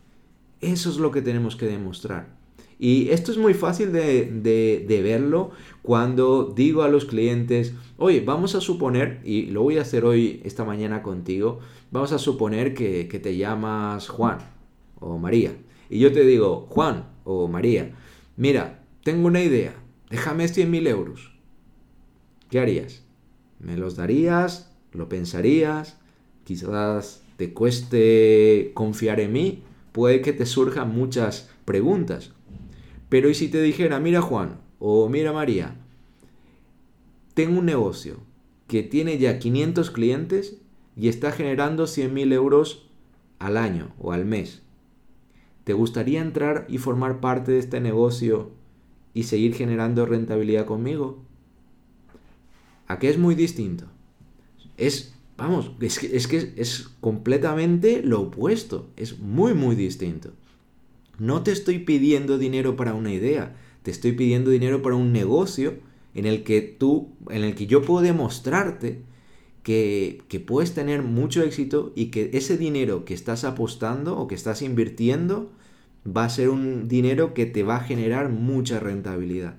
Eso 0.62 0.88
es 0.88 0.96
lo 0.96 1.10
que 1.10 1.20
tenemos 1.20 1.56
que 1.56 1.66
demostrar. 1.66 2.40
Y 2.78 3.10
esto 3.10 3.30
es 3.30 3.38
muy 3.38 3.52
fácil 3.54 3.92
de, 3.92 5.00
verlo 5.04 5.50
cuando 5.82 6.52
digo 6.56 6.82
a 6.82 6.88
los 6.88 7.04
clientes, 7.04 7.74
oye, 7.96 8.22
vamos 8.22 8.54
a 8.54 8.60
suponer, 8.60 9.20
y 9.24 9.46
lo 9.46 9.62
voy 9.62 9.78
a 9.78 9.82
hacer 9.82 10.04
hoy, 10.04 10.40
esta 10.44 10.64
mañana 10.64 11.02
contigo, 11.02 11.60
vamos 11.90 12.12
a 12.12 12.18
suponer 12.18 12.74
que, 12.74 13.06
que 13.06 13.20
te 13.20 13.36
llamas 13.36 14.08
Juan 14.08 14.38
o 14.98 15.18
María. 15.18 15.52
Y 15.90 15.98
yo 15.98 16.10
te 16.10 16.24
digo, 16.24 16.66
Juan 16.70 17.04
o 17.24 17.46
María, 17.46 17.94
mira, 18.36 18.82
tengo 19.04 19.26
una 19.26 19.42
idea, 19.42 19.74
déjame 20.10 20.48
100 20.48 20.70
mil 20.70 20.86
euros. 20.86 21.32
¿Qué 22.50 22.60
harías? 22.60 23.04
¿Me 23.60 23.76
los 23.76 23.96
darías? 23.96 24.72
¿Lo 24.92 25.08
pensarías? 25.08 25.98
Quizás 26.44 27.22
te 27.36 27.52
cueste 27.52 28.72
confiar 28.74 29.20
en 29.20 29.32
mí. 29.32 29.62
Puede 29.92 30.22
que 30.22 30.32
te 30.32 30.46
surjan 30.46 30.94
muchas 30.94 31.50
preguntas. 31.64 32.32
Pero 33.08 33.28
¿y 33.28 33.34
si 33.34 33.48
te 33.48 33.60
dijera, 33.60 34.00
mira 34.00 34.22
Juan 34.22 34.58
o 34.78 35.08
mira 35.08 35.32
María, 35.32 35.76
tengo 37.34 37.58
un 37.58 37.66
negocio 37.66 38.16
que 38.68 38.82
tiene 38.82 39.18
ya 39.18 39.38
500 39.38 39.90
clientes 39.90 40.56
y 40.96 41.08
está 41.08 41.30
generando 41.32 41.84
100.000 41.84 42.32
euros 42.32 42.88
al 43.38 43.56
año 43.56 43.92
o 43.98 44.12
al 44.12 44.24
mes? 44.24 44.62
¿Te 45.64 45.74
gustaría 45.74 46.20
entrar 46.20 46.66
y 46.68 46.78
formar 46.78 47.20
parte 47.20 47.52
de 47.52 47.58
este 47.58 47.80
negocio 47.80 48.50
y 49.14 49.24
seguir 49.24 49.54
generando 49.54 50.06
rentabilidad 50.06 50.66
conmigo? 50.66 51.18
¿A 52.88 52.98
qué 52.98 53.08
es 53.08 53.18
muy 53.18 53.34
distinto? 53.34 53.86
Es, 54.76 55.11
vamos, 55.42 55.72
es 55.80 55.98
que, 55.98 56.52
es 56.56 56.88
completamente 57.00 58.02
lo 58.02 58.20
opuesto, 58.22 58.88
es 58.96 59.18
muy, 59.18 59.54
muy 59.54 59.74
distinto. 59.74 60.30
No 61.18 61.42
te 61.42 61.52
estoy 61.52 61.80
pidiendo 61.80 62.38
dinero 62.38 62.76
para 62.76 62.94
una 62.94 63.12
idea, 63.12 63.56
te 63.82 63.90
estoy 63.90 64.12
pidiendo 64.12 64.50
dinero 64.50 64.82
para 64.82 64.96
un 64.96 65.12
negocio 65.12 65.74
en 66.14 66.26
el 66.26 66.44
que 66.44 66.60
tú, 66.62 67.10
en 67.30 67.42
el 67.42 67.54
que 67.54 67.66
yo 67.66 67.82
puedo 67.82 68.02
demostrarte 68.02 69.02
que, 69.62 70.22
que 70.28 70.40
puedes 70.40 70.74
tener 70.74 71.02
mucho 71.02 71.42
éxito 71.42 71.92
y 71.94 72.06
que 72.06 72.30
ese 72.34 72.56
dinero 72.56 73.04
que 73.04 73.14
estás 73.14 73.44
apostando 73.44 74.18
o 74.18 74.28
que 74.28 74.34
estás 74.34 74.62
invirtiendo 74.62 75.50
va 76.04 76.24
a 76.24 76.30
ser 76.30 76.50
un 76.50 76.88
dinero 76.88 77.34
que 77.34 77.46
te 77.46 77.62
va 77.62 77.76
a 77.76 77.84
generar 77.84 78.28
mucha 78.28 78.80
rentabilidad. 78.80 79.56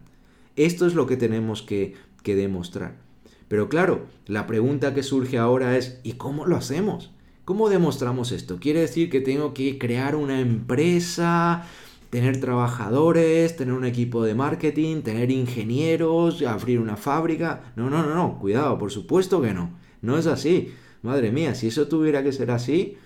Esto 0.56 0.86
es 0.86 0.94
lo 0.94 1.08
que 1.08 1.18
tenemos 1.18 1.62
que, 1.62 1.96
que 2.22 2.36
demostrar. 2.36 3.03
Pero 3.48 3.70
claro, 3.70 4.08
la 4.26 4.48
pregunta 4.48 4.94
que 4.94 5.04
surge 5.04 5.38
ahora 5.38 5.78
es, 5.78 6.00
¿y 6.04 6.14
cómo 6.14 6.46
lo 6.46 6.56
hacemos? 6.56 7.12
¿Cómo 7.46 7.70
demostramos 7.70 8.32
esto? 8.32 8.58
¿Quiere 8.60 8.82
decir 8.82 9.10
que 9.10 9.20
tengo 9.20 9.54
que 9.54 9.78
crear 9.78 10.16
una 10.16 10.40
empresa, 10.40 11.66
tener 12.10 12.40
trabajadores, 12.40 13.58
tener 13.58 13.74
un 13.74 13.86
equipo 13.86 14.24
de 14.24 14.34
marketing, 14.34 15.02
tener 15.02 15.30
ingenieros, 15.30 16.42
abrir 16.44 16.80
una 16.80 16.96
fábrica? 16.96 17.74
No, 17.76 17.90
no, 17.90 18.02
no, 18.02 18.16
no, 18.16 18.40
cuidado, 18.40 18.78
por 18.78 18.92
supuesto 18.92 19.42
que 19.42 19.54
no. 19.54 19.72
No 20.02 20.18
es 20.18 20.28
así. 20.28 20.74
Madre 21.02 21.32
mía, 21.32 21.54
si 21.54 21.68
eso 21.68 21.88
tuviera 21.88 22.24
que 22.24 22.32
ser 22.32 22.50
así, 22.50 22.98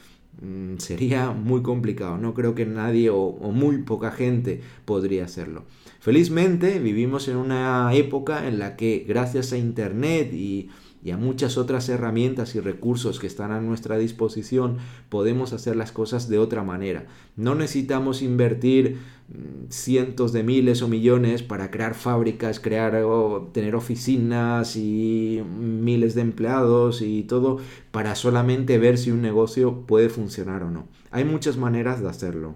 sería 0.78 1.32
muy 1.32 1.62
complicado. 1.62 2.18
No 2.18 2.34
creo 2.34 2.56
que 2.56 2.66
nadie 2.66 3.10
o, 3.10 3.20
o, 3.20 3.52
muy 3.52 3.80
poca 3.80 4.12
gente 4.12 4.62
podría 4.86 5.26
hacerlo. 5.26 5.66
Felizmente 6.00 6.80
vivimos 6.80 7.28
en 7.28 7.38
una 7.38 7.94
época 7.94 8.48
en 8.48 8.60
la 8.60 8.76
que 8.76 9.06
gracias 9.08 9.54
a 9.54 9.58
Internet 9.58 10.34
y 10.34 10.70
y 11.04 11.12
a 11.12 11.18
muchas 11.18 11.58
otras 11.58 11.88
herramientas 11.90 12.56
y 12.56 12.60
recursos 12.60 13.20
que 13.20 13.28
están 13.28 13.52
a 13.52 13.62
nuestra 13.62 13.98
disposición, 13.98 14.78
podemos 15.10 15.54
hacer 15.54 15.76
las 15.76 15.92
cosas 15.92 16.28
de 16.28 16.40
otra 16.40 16.64
manera. 16.64 17.06
No 17.36 17.56
necesitamos 17.56 18.22
invertir 18.22 18.98
mm, 19.30 19.70
cientos 19.70 20.34
de 20.34 20.44
miles 20.44 20.82
o 20.82 20.88
millones 20.88 21.44
para 21.44 21.70
crear 21.72 21.94
fábricas, 21.94 22.60
crear 22.60 22.96
o 23.04 23.50
tener 23.54 23.76
oficinas 23.76 24.76
y 24.76 25.42
miles 25.60 26.16
de 26.16 26.22
empleados 26.22 27.02
y 27.02 27.24
todo 27.24 27.60
para 27.92 28.16
solamente 28.16 28.78
ver 28.78 28.98
si 28.98 29.12
un 29.12 29.22
negocio 29.22 29.86
puede 29.86 30.10
funcionar 30.10 30.64
o 30.64 30.72
no. 30.72 30.88
Hay 31.12 31.26
muchas 31.26 31.58
maneras 31.58 32.02
de 32.02 32.10
hacerlo. 32.10 32.56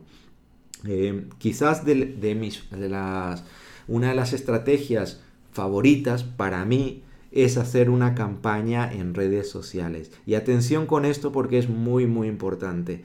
Eh, 0.86 1.28
quizás 1.38 1.86
de, 1.86 2.36
mis, 2.36 2.70
de 2.72 2.90
las, 2.90 3.44
una 3.88 4.10
de 4.10 4.16
las 4.16 4.34
estrategias 4.34 5.22
favoritas 5.52 6.24
para 6.24 6.66
mí 6.66 7.04
es 7.32 7.58
hacer 7.58 7.90
una 7.90 8.14
campaña 8.14 8.92
en 8.92 9.14
redes 9.14 9.50
sociales. 9.50 10.12
Y 10.26 10.36
atención 10.36 10.86
con 10.86 11.06
esto 11.06 11.32
porque 11.32 11.58
es 11.58 11.70
muy, 11.70 12.06
muy 12.06 12.28
importante. 12.28 13.04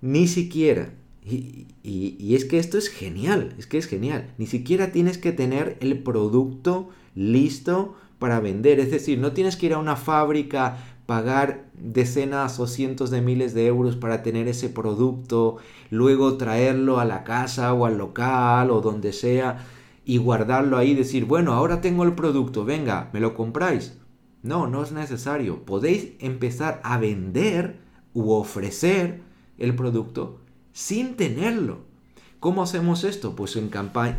Ni 0.00 0.26
siquiera, 0.26 0.92
y, 1.24 2.34
es 2.34 2.44
que 2.44 2.58
esto 2.58 2.76
es 2.76 2.88
genial, 2.88 3.54
es 3.58 3.66
que 3.66 3.78
es 3.78 3.86
genial, 3.86 4.34
ni 4.36 4.46
siquiera 4.46 4.92
tienes 4.92 5.16
que 5.16 5.32
tener 5.32 5.78
el 5.80 5.98
producto 6.02 6.90
listo 7.14 7.94
para 8.18 8.40
vender. 8.40 8.80
Es 8.80 8.90
decir, 8.90 9.18
no 9.18 9.32
tienes 9.32 9.56
que 9.56 9.66
ir 9.66 9.74
a 9.74 9.78
una 9.78 9.96
fábrica, 9.96 10.76
pagar 11.06 11.66
decenas 11.74 12.58
o 12.60 12.66
cientos 12.66 13.10
de 13.10 13.20
miles 13.20 13.54
de 13.54 13.66
euros 13.66 13.96
para 13.96 14.22
tener 14.22 14.48
ese 14.48 14.68
producto, 14.68 15.58
luego 15.90 16.36
traerlo 16.36 16.98
a 16.98 17.04
la 17.04 17.24
casa 17.24 17.72
o 17.72 17.86
al 17.86 17.98
local 17.98 18.70
o 18.70 18.80
donde 18.80 19.12
sea 19.12 19.64
y 20.04 20.18
guardarlo 20.18 20.76
ahí 20.76 20.90
y 20.90 20.94
decir, 20.94 21.24
bueno, 21.24 21.52
ahora 21.52 21.80
tengo 21.80 22.04
el 22.04 22.14
producto, 22.14 22.64
venga, 22.64 23.10
¿me 23.12 23.20
lo 23.20 23.34
compráis? 23.34 23.96
No, 24.42 24.66
no 24.66 24.82
es 24.82 24.92
necesario. 24.92 25.64
Podéis 25.64 26.12
empezar 26.18 26.80
a 26.84 26.98
vender 26.98 27.78
u 28.12 28.30
ofrecer 28.32 29.22
el 29.58 29.74
producto 29.74 30.38
sin 30.72 31.16
tenerlo. 31.16 31.78
¿Cómo 32.40 32.62
hacemos 32.62 33.04
esto? 33.04 33.34
Pues 33.36 33.58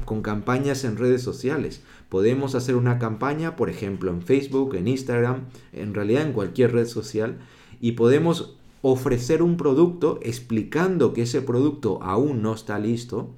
con 0.06 0.22
campañas 0.24 0.84
en 0.84 0.98
redes 0.98 1.22
sociales. 1.22 1.84
Podemos 2.10 2.56
hacer 2.56 2.76
una 2.76 2.98
campaña, 2.98 3.56
por 3.56 3.70
ejemplo, 3.70 4.10
en 4.10 4.24
Facebook, 4.24 4.74
en 4.74 4.88
Instagram, 4.88 5.46
en 5.74 5.94
realidad 5.94 6.24
en 6.24 6.34
cualquier 6.34 6.74
red 6.74 6.88
social, 6.88 7.38
y 7.80 7.92
podemos 7.92 8.58
ofrecer 8.82 9.44
un 9.44 9.58
producto 9.58 10.20
explicando 10.24 11.14
que 11.14 11.24
ese 11.24 11.44
producto 11.44 12.02
aún 12.02 12.42
no 12.42 12.56
está 12.56 12.80
listo 12.80 13.30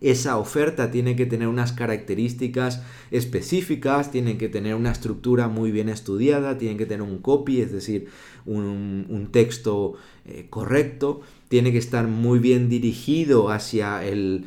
esa 0.00 0.38
oferta 0.38 0.90
tiene 0.90 1.16
que 1.16 1.26
tener 1.26 1.48
unas 1.48 1.72
características 1.72 2.82
específicas, 3.10 4.12
tiene 4.12 4.38
que 4.38 4.48
tener 4.48 4.74
una 4.74 4.92
estructura 4.92 5.48
muy 5.48 5.72
bien 5.72 5.88
estudiada, 5.88 6.56
tiene 6.56 6.76
que 6.76 6.86
tener 6.86 7.02
un 7.02 7.18
copy, 7.18 7.60
es 7.60 7.72
decir, 7.72 8.08
un, 8.46 9.28
texto 9.32 9.94
eh, 10.24 10.46
correcto, 10.48 11.20
tiene 11.48 11.72
que 11.72 11.78
estar 11.78 12.06
muy 12.06 12.38
bien 12.38 12.68
dirigido 12.68 13.50
hacia 13.50 14.04
el, 14.04 14.46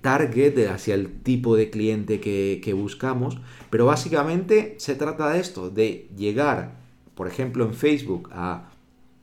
target, 0.00 0.66
hacia 0.68 0.94
el 0.94 1.12
tipo 1.22 1.56
de 1.56 1.70
cliente 1.70 2.18
que, 2.18 2.60
que 2.64 2.72
buscamos, 2.72 3.38
pero 3.70 3.86
básicamente 3.86 4.76
se 4.78 4.94
trata 4.94 5.30
de 5.30 5.40
esto, 5.40 5.68
de 5.70 6.08
llegar, 6.16 6.76
por 7.14 7.28
ejemplo, 7.28 7.64
en 7.64 7.74
Facebook 7.74 8.30
a 8.32 8.70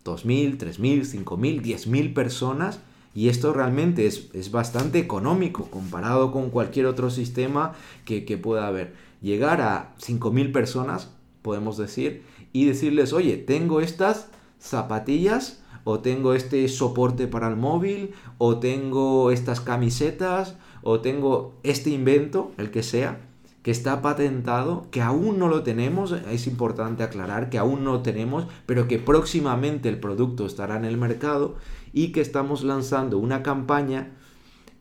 2.000, 0.05 0.57
3.000, 0.57 1.23
5.000, 1.23 1.61
10.000 1.61 2.13
personas, 2.13 2.79
y 3.15 3.29
esto 3.29 3.53
realmente 3.53 4.07
es, 4.07 4.51
bastante 4.51 4.99
económico 4.99 5.65
comparado 5.69 6.31
con 6.31 6.49
cualquier 6.49 6.87
otro 6.87 7.09
sistema 7.09 7.73
que, 8.05 8.21
pueda 8.37 8.67
haber. 8.67 8.93
Llegar 9.21 9.61
a 9.61 9.93
5.000 9.99 10.51
personas, 10.51 11.11
podemos 11.41 11.77
decir, 11.77 12.23
y 12.51 12.65
decirles, 12.65 13.13
oye, 13.13 13.37
tengo 13.37 13.81
estas 13.81 14.27
zapatillas 14.59 15.61
o 15.83 15.99
tengo 15.99 16.33
este 16.33 16.67
soporte 16.69 17.27
para 17.27 17.49
el 17.49 17.57
móvil, 17.57 18.13
o 18.37 18.59
tengo 18.59 19.31
estas 19.31 19.59
camisetas, 19.59 20.55
o 20.81 21.01
tengo 21.01 21.55
este 21.63 21.89
invento, 21.89 22.53
el 22.57 22.71
que 22.71 22.83
sea, 22.83 23.19
que 23.63 23.71
está 23.71 24.01
patentado, 24.01 24.87
que 24.91 25.01
aún 25.01 25.39
no 25.39 25.47
lo 25.47 25.63
tenemos, 25.63 26.11
es 26.11 26.47
importante 26.47 27.01
aclarar 27.01 27.49
que 27.49 27.57
aún 27.57 27.85
no 27.85 27.93
lo 27.93 28.01
tenemos, 28.01 28.45
pero 28.65 28.89
que 28.89 28.99
próximamente 28.99 29.87
el 29.87 29.99
producto 30.01 30.45
estará 30.45 30.75
en 30.75 30.83
el 30.83 30.97
mercado 30.97 31.55
y 31.93 32.11
que 32.11 32.19
estamos 32.19 32.63
lanzando 32.65 33.17
una 33.17 33.41
campaña 33.41 34.11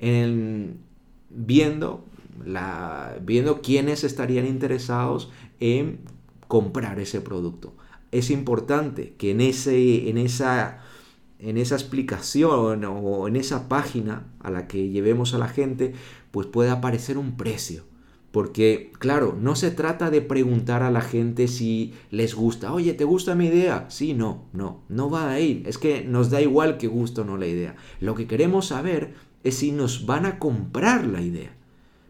en, 0.00 0.80
viendo, 1.30 2.04
viendo 3.20 3.62
quiénes 3.62 4.02
estarían 4.02 4.46
interesados 4.46 5.30
en 5.60 6.00
comprar 6.48 6.98
ese 6.98 7.20
producto. 7.20 7.74
Es 8.10 8.30
importante 8.30 9.14
que 9.16 9.30
en, 9.30 9.42
ese, 9.42 10.10
en, 10.10 10.18
esa, 10.18 10.80
en 11.38 11.56
esa 11.56 11.76
explicación 11.76 12.84
o 12.84 13.28
en 13.28 13.36
esa 13.36 13.68
página 13.68 14.26
a 14.40 14.50
la 14.50 14.66
que 14.66 14.88
llevemos 14.88 15.34
a 15.34 15.38
la 15.38 15.48
gente, 15.48 15.94
pues 16.32 16.48
pueda 16.48 16.72
aparecer 16.72 17.16
un 17.16 17.36
precio 17.36 17.91
porque, 18.32 18.90
claro, 18.98 19.36
no 19.38 19.54
se 19.54 19.70
trata 19.70 20.10
de 20.10 20.22
preguntar 20.22 20.82
a 20.82 20.90
la 20.90 21.02
gente 21.02 21.48
si 21.48 21.92
les 22.10 22.34
gusta. 22.34 22.72
Oye, 22.72 22.94
¿te 22.94 23.04
gusta 23.04 23.34
mi 23.34 23.46
idea? 23.46 23.84
Sí, 23.90 24.14
no, 24.14 24.46
no, 24.54 24.80
no 24.88 25.10
va 25.10 25.30
a 25.30 25.38
ir. 25.38 25.68
Es 25.68 25.76
que 25.76 26.02
nos 26.02 26.30
da 26.30 26.40
igual 26.40 26.78
que 26.78 26.88
guste 26.88 27.20
o 27.20 27.24
no 27.24 27.36
la 27.36 27.46
idea. 27.46 27.76
Lo 28.00 28.14
que 28.14 28.26
queremos 28.26 28.68
saber 28.68 29.12
es 29.44 29.56
si 29.56 29.70
nos 29.70 30.06
van 30.06 30.24
a 30.24 30.38
comprar 30.38 31.06
la 31.06 31.20
idea. 31.20 31.54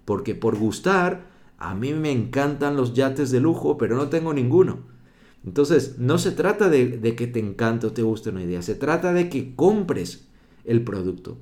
Porque 0.05 0.37
por 0.37 0.57
gustar, 0.57 1.27
a 1.59 1.75
mí 1.75 1.93
me 1.93 2.13
encantan 2.13 2.77
los 2.77 2.95
yates 2.95 3.33
de 3.33 3.41
lujo, 3.41 3.77
pero 3.77 3.97
no 3.97 4.09
tengo 4.09 4.33
ninguno. 4.33 4.79
Entonces, 5.45 5.99
no 5.99 6.19
se 6.19 6.31
trata 6.31 6.69
de, 6.69 6.99
de 6.99 7.17
que 7.17 7.27
te 7.27 7.41
encante 7.41 7.89
o 7.89 7.93
te 7.93 8.03
guste 8.03 8.31
una 8.31 8.45
idea, 8.45 8.63
se 8.63 8.77
trata 8.77 9.13
de 9.13 9.29
que 9.29 9.57
compres 9.57 10.29
el 10.65 10.85
producto. 10.85 11.39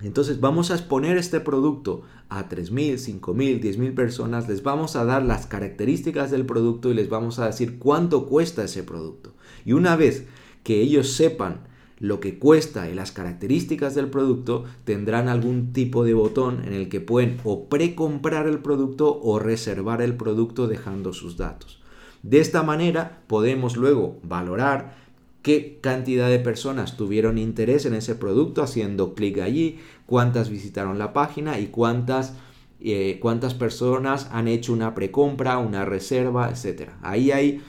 Entonces 0.00 0.40
vamos 0.40 0.70
a 0.70 0.74
exponer 0.74 1.16
este 1.16 1.40
producto 1.40 2.02
a 2.28 2.48
3.000, 2.48 3.20
5.000, 3.20 3.60
10.000 3.60 3.94
personas, 3.94 4.48
les 4.48 4.62
vamos 4.62 4.94
a 4.94 5.04
dar 5.04 5.24
las 5.24 5.46
características 5.46 6.30
del 6.30 6.46
producto 6.46 6.90
y 6.90 6.94
les 6.94 7.08
vamos 7.08 7.38
a 7.38 7.46
decir 7.46 7.78
cuánto 7.78 8.26
cuesta 8.26 8.64
ese 8.64 8.84
producto. 8.84 9.34
Y 9.64 9.72
una 9.72 9.96
vez 9.96 10.26
que 10.62 10.80
ellos 10.80 11.12
sepan 11.12 11.66
lo 11.98 12.20
que 12.20 12.38
cuesta 12.38 12.88
y 12.88 12.94
las 12.94 13.10
características 13.10 13.94
del 13.94 14.08
producto, 14.08 14.64
tendrán 14.84 15.28
algún 15.28 15.72
tipo 15.72 16.04
de 16.04 16.14
botón 16.14 16.62
en 16.64 16.72
el 16.72 16.88
que 16.88 17.00
pueden 17.00 17.38
o 17.44 17.68
precomprar 17.68 18.46
el 18.46 18.60
producto 18.60 19.20
o 19.20 19.38
reservar 19.38 20.00
el 20.00 20.16
producto 20.16 20.68
dejando 20.68 21.12
sus 21.12 21.36
datos. 21.36 21.80
De 22.22 22.40
esta 22.40 22.62
manera 22.62 23.22
podemos 23.26 23.76
luego 23.76 24.18
valorar 24.22 25.07
qué 25.42 25.78
cantidad 25.80 26.28
de 26.28 26.38
personas 26.38 26.96
tuvieron 26.96 27.38
interés 27.38 27.86
en 27.86 27.94
ese 27.94 28.14
producto 28.14 28.62
haciendo 28.62 29.14
clic 29.14 29.38
allí, 29.38 29.78
cuántas 30.06 30.50
visitaron 30.50 30.98
la 30.98 31.12
página 31.12 31.58
y 31.58 31.66
cuántas, 31.66 32.34
eh, 32.80 33.18
cuántas 33.20 33.54
personas 33.54 34.28
han 34.32 34.48
hecho 34.48 34.72
una 34.72 34.94
precompra, 34.94 35.58
una 35.58 35.84
reserva, 35.84 36.50
etc. 36.50 36.90
Ahí 37.02 37.30
hay 37.30 37.62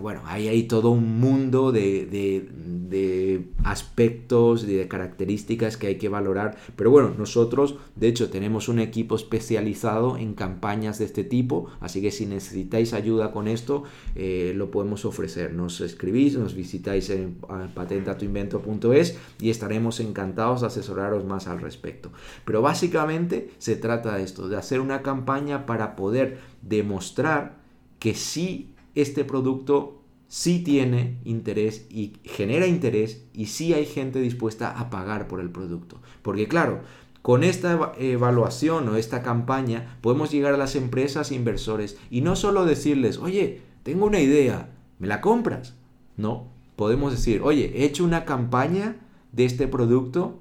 bueno, 0.00 0.22
ahí 0.26 0.48
hay 0.48 0.64
todo 0.64 0.90
un 0.90 1.20
mundo 1.20 1.72
de, 1.72 2.06
de, 2.06 3.48
aspectos 3.64 4.64
y 4.64 4.74
de 4.74 4.88
características 4.88 5.76
que 5.76 5.88
hay 5.88 5.98
que 5.98 6.08
valorar. 6.08 6.56
Pero 6.76 6.90
bueno, 6.90 7.14
nosotros 7.16 7.76
de 7.96 8.08
hecho 8.08 8.30
tenemos 8.30 8.68
un 8.68 8.78
equipo 8.78 9.16
especializado 9.16 10.16
en 10.16 10.34
campañas 10.34 10.98
de 10.98 11.04
este 11.04 11.24
tipo, 11.24 11.68
así 11.80 12.00
que 12.00 12.10
si 12.10 12.26
necesitáis 12.26 12.94
ayuda 12.94 13.32
con 13.32 13.48
esto, 13.48 13.84
eh, 14.14 14.52
lo 14.54 14.70
podemos 14.70 15.04
ofrecer. 15.04 15.52
Nos 15.52 15.80
escribís, 15.80 16.36
nos 16.38 16.54
visitáis 16.54 17.10
en 17.10 17.36
patentatuinvento.es 17.74 19.18
y 19.40 19.50
estaremos 19.50 20.00
encantados 20.00 20.62
de 20.62 20.68
asesoraros 20.68 21.24
más 21.24 21.46
al 21.46 21.60
respecto. 21.60 22.12
Pero 22.44 22.62
básicamente 22.62 23.50
se 23.58 23.76
trata 23.76 24.16
de 24.16 24.22
esto, 24.22 24.48
de 24.48 24.56
hacer 24.56 24.80
una 24.80 25.02
campaña 25.02 25.66
para 25.66 25.96
poder 25.96 26.38
demostrar 26.62 27.58
que 27.98 28.14
sí 28.14 28.70
este 28.94 29.24
producto 29.24 30.02
sí 30.28 30.60
tiene 30.60 31.18
interés 31.24 31.86
y 31.90 32.14
genera 32.24 32.66
interés 32.66 33.24
y 33.32 33.46
sí 33.46 33.72
hay 33.72 33.86
gente 33.86 34.20
dispuesta 34.20 34.78
a 34.78 34.90
pagar 34.90 35.26
por 35.26 35.40
el 35.40 35.50
producto. 35.50 36.00
Porque 36.22 36.48
claro, 36.48 36.82
con 37.22 37.44
esta 37.44 37.92
evaluación 37.98 38.88
o 38.88 38.96
esta 38.96 39.22
campaña 39.22 39.98
podemos 40.00 40.30
llegar 40.30 40.54
a 40.54 40.58
las 40.58 40.76
empresas 40.76 41.30
e 41.30 41.34
inversores 41.34 41.96
y 42.10 42.20
no 42.20 42.36
solo 42.36 42.64
decirles, 42.64 43.18
oye, 43.18 43.62
tengo 43.82 44.06
una 44.06 44.20
idea, 44.20 44.70
¿me 44.98 45.06
la 45.08 45.20
compras? 45.20 45.74
No, 46.16 46.48
podemos 46.76 47.12
decir, 47.12 47.40
oye, 47.42 47.72
he 47.74 47.84
hecho 47.84 48.04
una 48.04 48.24
campaña 48.24 48.96
de 49.32 49.44
este 49.44 49.66
producto, 49.66 50.38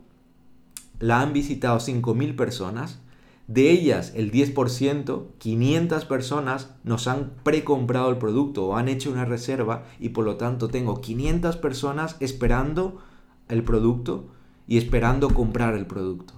la 1.00 1.22
han 1.22 1.34
visitado 1.34 1.80
5.000 1.80 2.36
personas, 2.36 3.00
de 3.48 3.72
ellas, 3.72 4.12
el 4.14 4.30
10%, 4.30 5.28
500 5.38 6.06
personas 6.06 6.76
nos 6.84 7.08
han 7.08 7.32
precomprado 7.44 8.10
el 8.10 8.18
producto 8.18 8.68
o 8.68 8.76
han 8.76 8.90
hecho 8.90 9.10
una 9.10 9.24
reserva 9.24 9.86
y 10.00 10.10
por 10.10 10.26
lo 10.26 10.36
tanto 10.36 10.68
tengo 10.68 11.00
500 11.00 11.56
personas 11.56 12.18
esperando 12.20 13.02
el 13.48 13.64
producto 13.64 14.28
y 14.68 14.78
esperando 14.78 15.30
comprar 15.30 15.76
el 15.76 15.86
producto. 15.86 16.34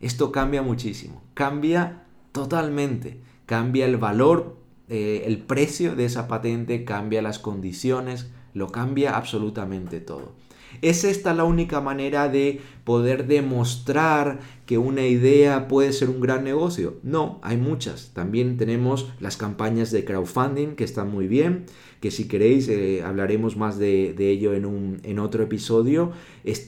Esto 0.00 0.32
cambia 0.32 0.62
muchísimo, 0.62 1.22
cambia 1.34 2.02
totalmente, 2.32 3.20
cambia 3.46 3.86
el 3.86 3.96
valor, 3.96 4.56
eh, 4.88 5.22
el 5.26 5.38
precio 5.38 5.94
de 5.94 6.06
esa 6.06 6.26
patente, 6.26 6.84
cambia 6.84 7.22
las 7.22 7.38
condiciones, 7.38 8.30
lo 8.52 8.66
cambia 8.72 9.16
absolutamente 9.16 10.00
todo. 10.00 10.32
¿Es 10.80 11.04
esta 11.04 11.34
la 11.34 11.44
única 11.44 11.80
manera 11.80 12.28
de 12.28 12.60
poder 12.84 13.26
demostrar 13.26 14.40
que 14.66 14.78
una 14.78 15.06
idea 15.06 15.68
puede 15.68 15.92
ser 15.92 16.08
un 16.08 16.20
gran 16.20 16.44
negocio? 16.44 16.96
No, 17.02 17.38
hay 17.42 17.56
muchas. 17.56 18.12
También 18.14 18.56
tenemos 18.56 19.12
las 19.20 19.36
campañas 19.36 19.90
de 19.90 20.04
crowdfunding 20.04 20.74
que 20.76 20.84
están 20.84 21.10
muy 21.10 21.28
bien, 21.28 21.66
que 22.00 22.10
si 22.10 22.26
queréis 22.26 22.68
eh, 22.68 23.02
hablaremos 23.04 23.56
más 23.56 23.78
de, 23.78 24.14
ello 24.18 24.54
en, 24.54 24.66
un, 24.66 25.00
en 25.04 25.18
otro 25.18 25.44
episodio. 25.44 26.12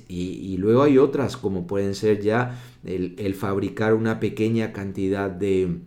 y, 0.09 0.57
luego 0.59 0.83
hay 0.83 0.99
otras 0.99 1.37
como 1.37 1.67
pueden 1.67 1.95
ser 1.95 2.21
ya 2.21 2.61
el, 2.85 3.35
fabricar 3.35 3.95
una 3.95 4.21
pequeña 4.21 4.73
cantidad 4.73 5.31
de, 5.31 5.79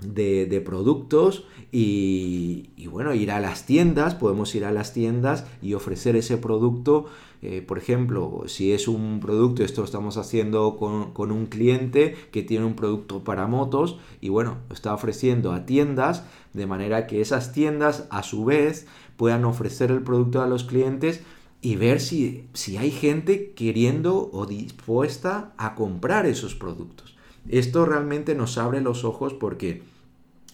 de, 0.00 0.60
productos 0.64 1.44
y, 1.70 2.70
y, 2.76 2.86
bueno, 2.88 3.14
ir 3.14 3.30
a 3.30 3.40
las 3.40 3.66
tiendas, 3.66 4.14
podemos 4.14 4.54
ir 4.54 4.64
a 4.64 4.72
las 4.72 4.92
tiendas 4.92 5.46
y 5.62 5.74
ofrecer 5.74 6.16
ese 6.16 6.38
producto 6.38 7.06
eh, 7.42 7.60
por 7.60 7.76
ejemplo, 7.76 8.44
si 8.46 8.72
es 8.72 8.86
un 8.86 9.18
producto, 9.18 9.64
esto 9.64 9.80
lo 9.80 9.84
estamos 9.84 10.16
haciendo 10.16 10.76
con, 10.76 11.32
un 11.32 11.46
cliente 11.46 12.14
que 12.30 12.44
tiene 12.44 12.64
un 12.64 12.76
producto 12.76 13.24
para 13.24 13.48
motos 13.48 13.98
y 14.20 14.28
bueno, 14.28 14.58
está 14.70 14.94
ofreciendo 14.94 15.52
a 15.52 15.66
tiendas 15.66 16.24
de 16.52 16.66
manera 16.68 17.08
que 17.08 17.20
esas 17.20 17.52
tiendas 17.52 18.06
a 18.10 18.22
su 18.22 18.44
vez 18.44 18.86
puedan 19.16 19.44
ofrecer 19.44 19.90
el 19.90 20.02
producto 20.02 20.40
a 20.40 20.46
los 20.46 20.62
clientes 20.62 21.22
y 21.60 21.74
ver 21.74 22.00
si, 22.00 22.46
si 22.52 22.76
hay 22.76 22.92
gente 22.92 23.52
queriendo 23.54 24.30
o 24.32 24.46
dispuesta 24.46 25.52
a 25.56 25.74
comprar 25.74 26.26
esos 26.26 26.54
productos. 26.54 27.16
Esto 27.48 27.86
realmente 27.86 28.36
nos 28.36 28.56
abre 28.56 28.80
los 28.80 29.02
ojos 29.04 29.34
porque 29.34 29.82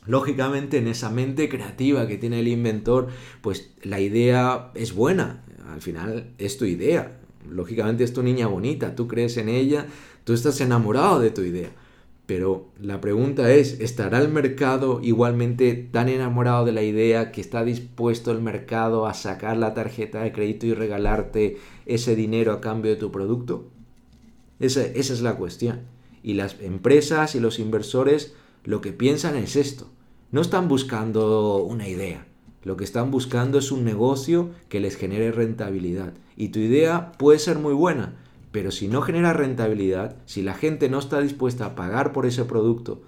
lógicamente 0.07 0.79
en 0.79 0.89
esa 0.89 1.11
mente 1.11 1.51
creativa 1.51 2.07
que 2.07 2.17
tiene 2.17 2.41
el 2.41 2.49
inventor, 2.49 3.09
pues 3.43 3.75
la 3.83 4.01
idea 4.01 4.71
es 4.75 4.95
buena, 4.95 5.45
al 5.73 5.81
final 5.81 6.33
es 6.39 6.59
tu 6.59 6.65
idea. 6.65 7.21
Lógicamente 7.49 8.05
es 8.05 8.13
tu 8.13 8.23
niña 8.23 8.47
bonita, 8.47 8.95
tú 8.95 9.07
crees 9.09 9.37
en 9.37 9.49
ella, 9.49 9.87
tú 10.25 10.33
estás 10.33 10.61
enamorado 10.61 11.21
de 11.21 11.31
tu 11.31 11.43
idea. 11.43 11.71
Pero 12.27 12.69
la 12.79 13.01
pregunta 13.01 13.51
es, 13.55 13.81
¿estará 13.81 14.21
el 14.21 14.29
mercado 14.29 15.01
igualmente 15.03 15.75
tan 15.75 16.11
enamorado 16.11 16.67
de 16.67 16.73
la 16.73 16.83
idea 16.83 17.33
que 17.33 17.41
está 17.41 17.65
dispuesto 17.65 18.33
el 18.33 18.43
mercado 18.43 19.07
a 19.07 19.15
sacar 19.15 19.57
la 19.57 19.73
tarjeta 19.73 20.23
de 20.23 20.33
crédito 20.33 20.67
y 20.67 20.75
regalarte 20.75 21.57
ese 21.87 22.15
dinero 22.15 22.53
a 22.53 22.61
cambio 22.61 22.91
de 22.91 22.99
tu 22.99 23.11
producto? 23.11 23.71
Esa, 24.61 24.85
esa 24.85 25.15
es 25.15 25.23
la 25.23 25.37
cuestión. 25.37 25.81
Y 26.23 26.35
las 26.35 26.61
empresas 26.61 27.35
y 27.35 27.41
los 27.41 27.59
inversores 27.59 28.35
lo 28.65 28.83
que 28.83 28.93
piensan 28.93 29.35
es 29.37 29.57
esto. 29.57 29.89
No 30.31 30.43
están 30.43 30.69
buscando 30.69 31.57
una 31.65 31.89
idea, 31.89 32.28
lo 32.69 32.77
que 32.77 32.85
están 32.85 33.11
buscando 33.11 33.59
es 33.59 33.73
un 33.73 33.83
negocio 33.83 34.51
que 34.69 34.79
les 34.79 34.99
genere 34.99 35.33
rentabilidad. 35.33 36.13
Y 36.37 36.49
tu 36.49 36.59
idea 36.59 37.13
puede 37.13 37.39
ser 37.39 37.59
muy 37.59 37.73
buena, 37.73 38.17
pero 38.53 38.71
si 38.71 38.89
no 38.89 39.01
genera 39.01 39.33
rentabilidad, 39.33 40.17
si 40.27 40.43
la 40.43 40.53
gente 40.53 40.91
no 40.91 40.99
está 40.99 41.19
dispuesta 41.23 41.65
a 41.65 41.75
pagar 41.75 42.13
por 42.13 42.27
ese 42.27 42.45
producto, 42.45 43.01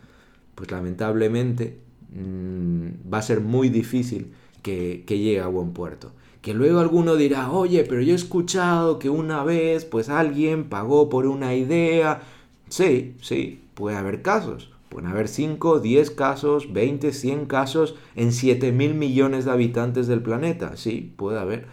pues 0.54 0.70
lamentablemente 0.70 1.78
mm, 2.10 3.12
va 3.12 3.18
a 3.18 3.22
ser 3.22 3.42
muy 3.42 3.68
difícil 3.68 4.32
que, 4.62 5.04
que 5.06 5.18
llegue 5.18 5.40
a 5.40 5.48
buen 5.48 5.72
puerto. 5.72 6.12
Que 6.40 6.54
luego 6.54 6.80
alguno 6.80 7.16
dirá, 7.16 7.52
oye, 7.52 7.84
pero 7.86 8.00
yo 8.00 8.14
he 8.14 8.16
escuchado 8.16 8.98
que 8.98 9.10
una 9.10 9.44
vez 9.44 9.84
pues 9.84 10.08
alguien 10.08 10.70
pagó 10.70 11.10
por 11.10 11.26
una 11.26 11.54
idea. 11.54 12.22
Sí, 12.70 13.14
sí, 13.20 13.60
puede 13.74 13.98
haber 13.98 14.22
casos. 14.22 14.70
Pueden 14.90 15.08
haber 15.08 15.28
5, 15.28 15.78
10 15.78 16.10
casos, 16.10 16.72
20, 16.72 17.12
100 17.12 17.46
casos 17.46 17.94
en 18.16 18.32
7 18.32 18.72
mil 18.72 18.94
millones 18.94 19.44
de 19.44 19.52
habitantes 19.52 20.08
del 20.08 20.20
planeta. 20.20 20.76
Sí, 20.76 21.14
puede 21.16 21.38
haber. 21.38 21.68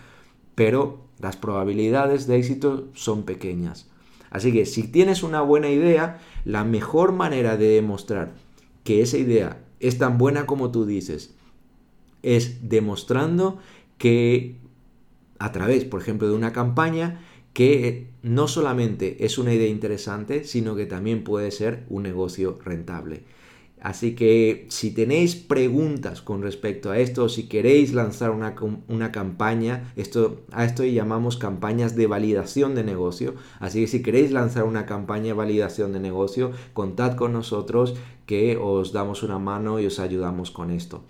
Pero 0.54 1.02
las 1.20 1.36
probabilidades 1.36 2.28
de 2.28 2.38
éxito 2.38 2.90
son 2.94 3.24
pequeñas. 3.24 3.90
Así 4.30 4.54
que 4.54 4.68
si 4.68 4.84
tienes 4.84 5.24
una 5.24 5.42
buena 5.42 5.70
idea, 5.70 6.20
la 6.46 6.64
mejor 6.64 7.12
manera 7.12 7.58
de 7.58 7.70
demostrar 7.70 8.34
que 8.84 9.02
esa 9.02 9.18
idea 9.18 9.64
es 9.80 9.98
tan 9.98 10.20
buena 10.20 10.46
como 10.46 10.72
tú 10.72 10.86
dices. 10.86 11.34
Es 12.22 12.70
demostrando 12.70 13.58
que 13.98 14.58
a 15.40 15.52
través, 15.52 15.86
por 15.86 16.02
ejemplo, 16.02 16.28
de 16.28 16.36
una 16.36 16.54
campaña, 16.54 17.20
que 17.58 18.12
no 18.22 18.48
solamente 18.48 19.26
es 19.26 19.40
una 19.40 19.52
idea 19.52 19.68
interesante, 19.68 20.44
sino 20.44 20.76
que 20.76 20.86
también 20.86 21.24
puede 21.24 21.50
ser 21.50 21.86
un 21.90 22.04
negocio 22.04 22.60
rentable. 22.64 23.24
Así 23.82 24.14
que 24.14 24.68
si 24.70 24.92
tenéis 24.92 25.36
preguntas 25.36 26.22
con 26.22 26.44
respecto 26.44 26.92
a 26.92 27.00
esto, 27.00 27.30
si 27.30 27.48
queréis 27.48 27.96
lanzar 27.96 28.30
una, 28.30 28.54
una, 28.90 29.12
campaña, 29.12 29.92
esto, 29.96 30.42
a 30.52 30.66
esto 30.66 30.84
llamamos 30.84 31.38
campañas 31.38 31.96
de 31.96 32.06
validación 32.06 32.76
de 32.76 32.84
negocio. 32.84 33.34
Así 33.60 33.82
que 33.82 33.88
si 33.88 34.04
queréis 34.04 34.32
lanzar 34.32 34.64
una 34.64 34.86
campaña 34.86 35.30
de 35.30 35.34
validación 35.34 35.94
de 35.94 36.00
negocio, 36.00 36.52
contad 36.74 37.16
con 37.16 37.34
nosotros 37.34 37.96
que 38.28 38.56
os 38.62 38.94
damos 38.94 39.24
una 39.24 39.40
mano 39.40 39.80
y 39.80 39.88
os 39.88 40.00
ayudamos 40.00 40.52
con 40.52 40.70
esto. 40.70 41.06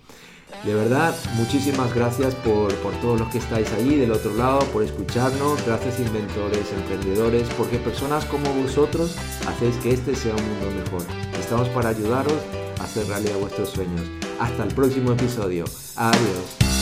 De 0.64 0.74
verdad, 0.74 1.14
muchísimas 1.34 1.94
gracias 1.94 2.34
por, 2.36 2.74
por, 2.76 2.92
todos 3.00 3.20
los 3.20 3.28
que 3.28 3.38
estáis 3.38 3.70
allí 3.72 3.96
del 3.96 4.12
otro 4.12 4.34
lado, 4.34 4.60
por 4.72 4.82
escucharnos. 4.82 5.64
Gracias 5.64 6.00
inventores, 6.00 6.72
emprendedores, 6.72 7.48
porque 7.56 7.78
personas 7.78 8.24
como 8.24 8.52
vosotros 8.54 9.14
hacéis 9.46 9.76
que 9.76 9.92
este 9.92 10.16
sea 10.16 10.34
un 10.34 10.42
mundo 10.42 10.84
mejor. 10.84 11.02
Estamos 11.38 11.68
para 11.68 11.90
ayudaros 11.90 12.34
a 12.80 12.84
hacer 12.84 13.06
realidad 13.06 13.38
vuestros 13.38 13.70
sueños. 13.70 14.02
Hasta 14.40 14.64
el 14.64 14.74
próximo 14.74 15.12
episodio. 15.12 15.64
Adiós. 15.96 16.77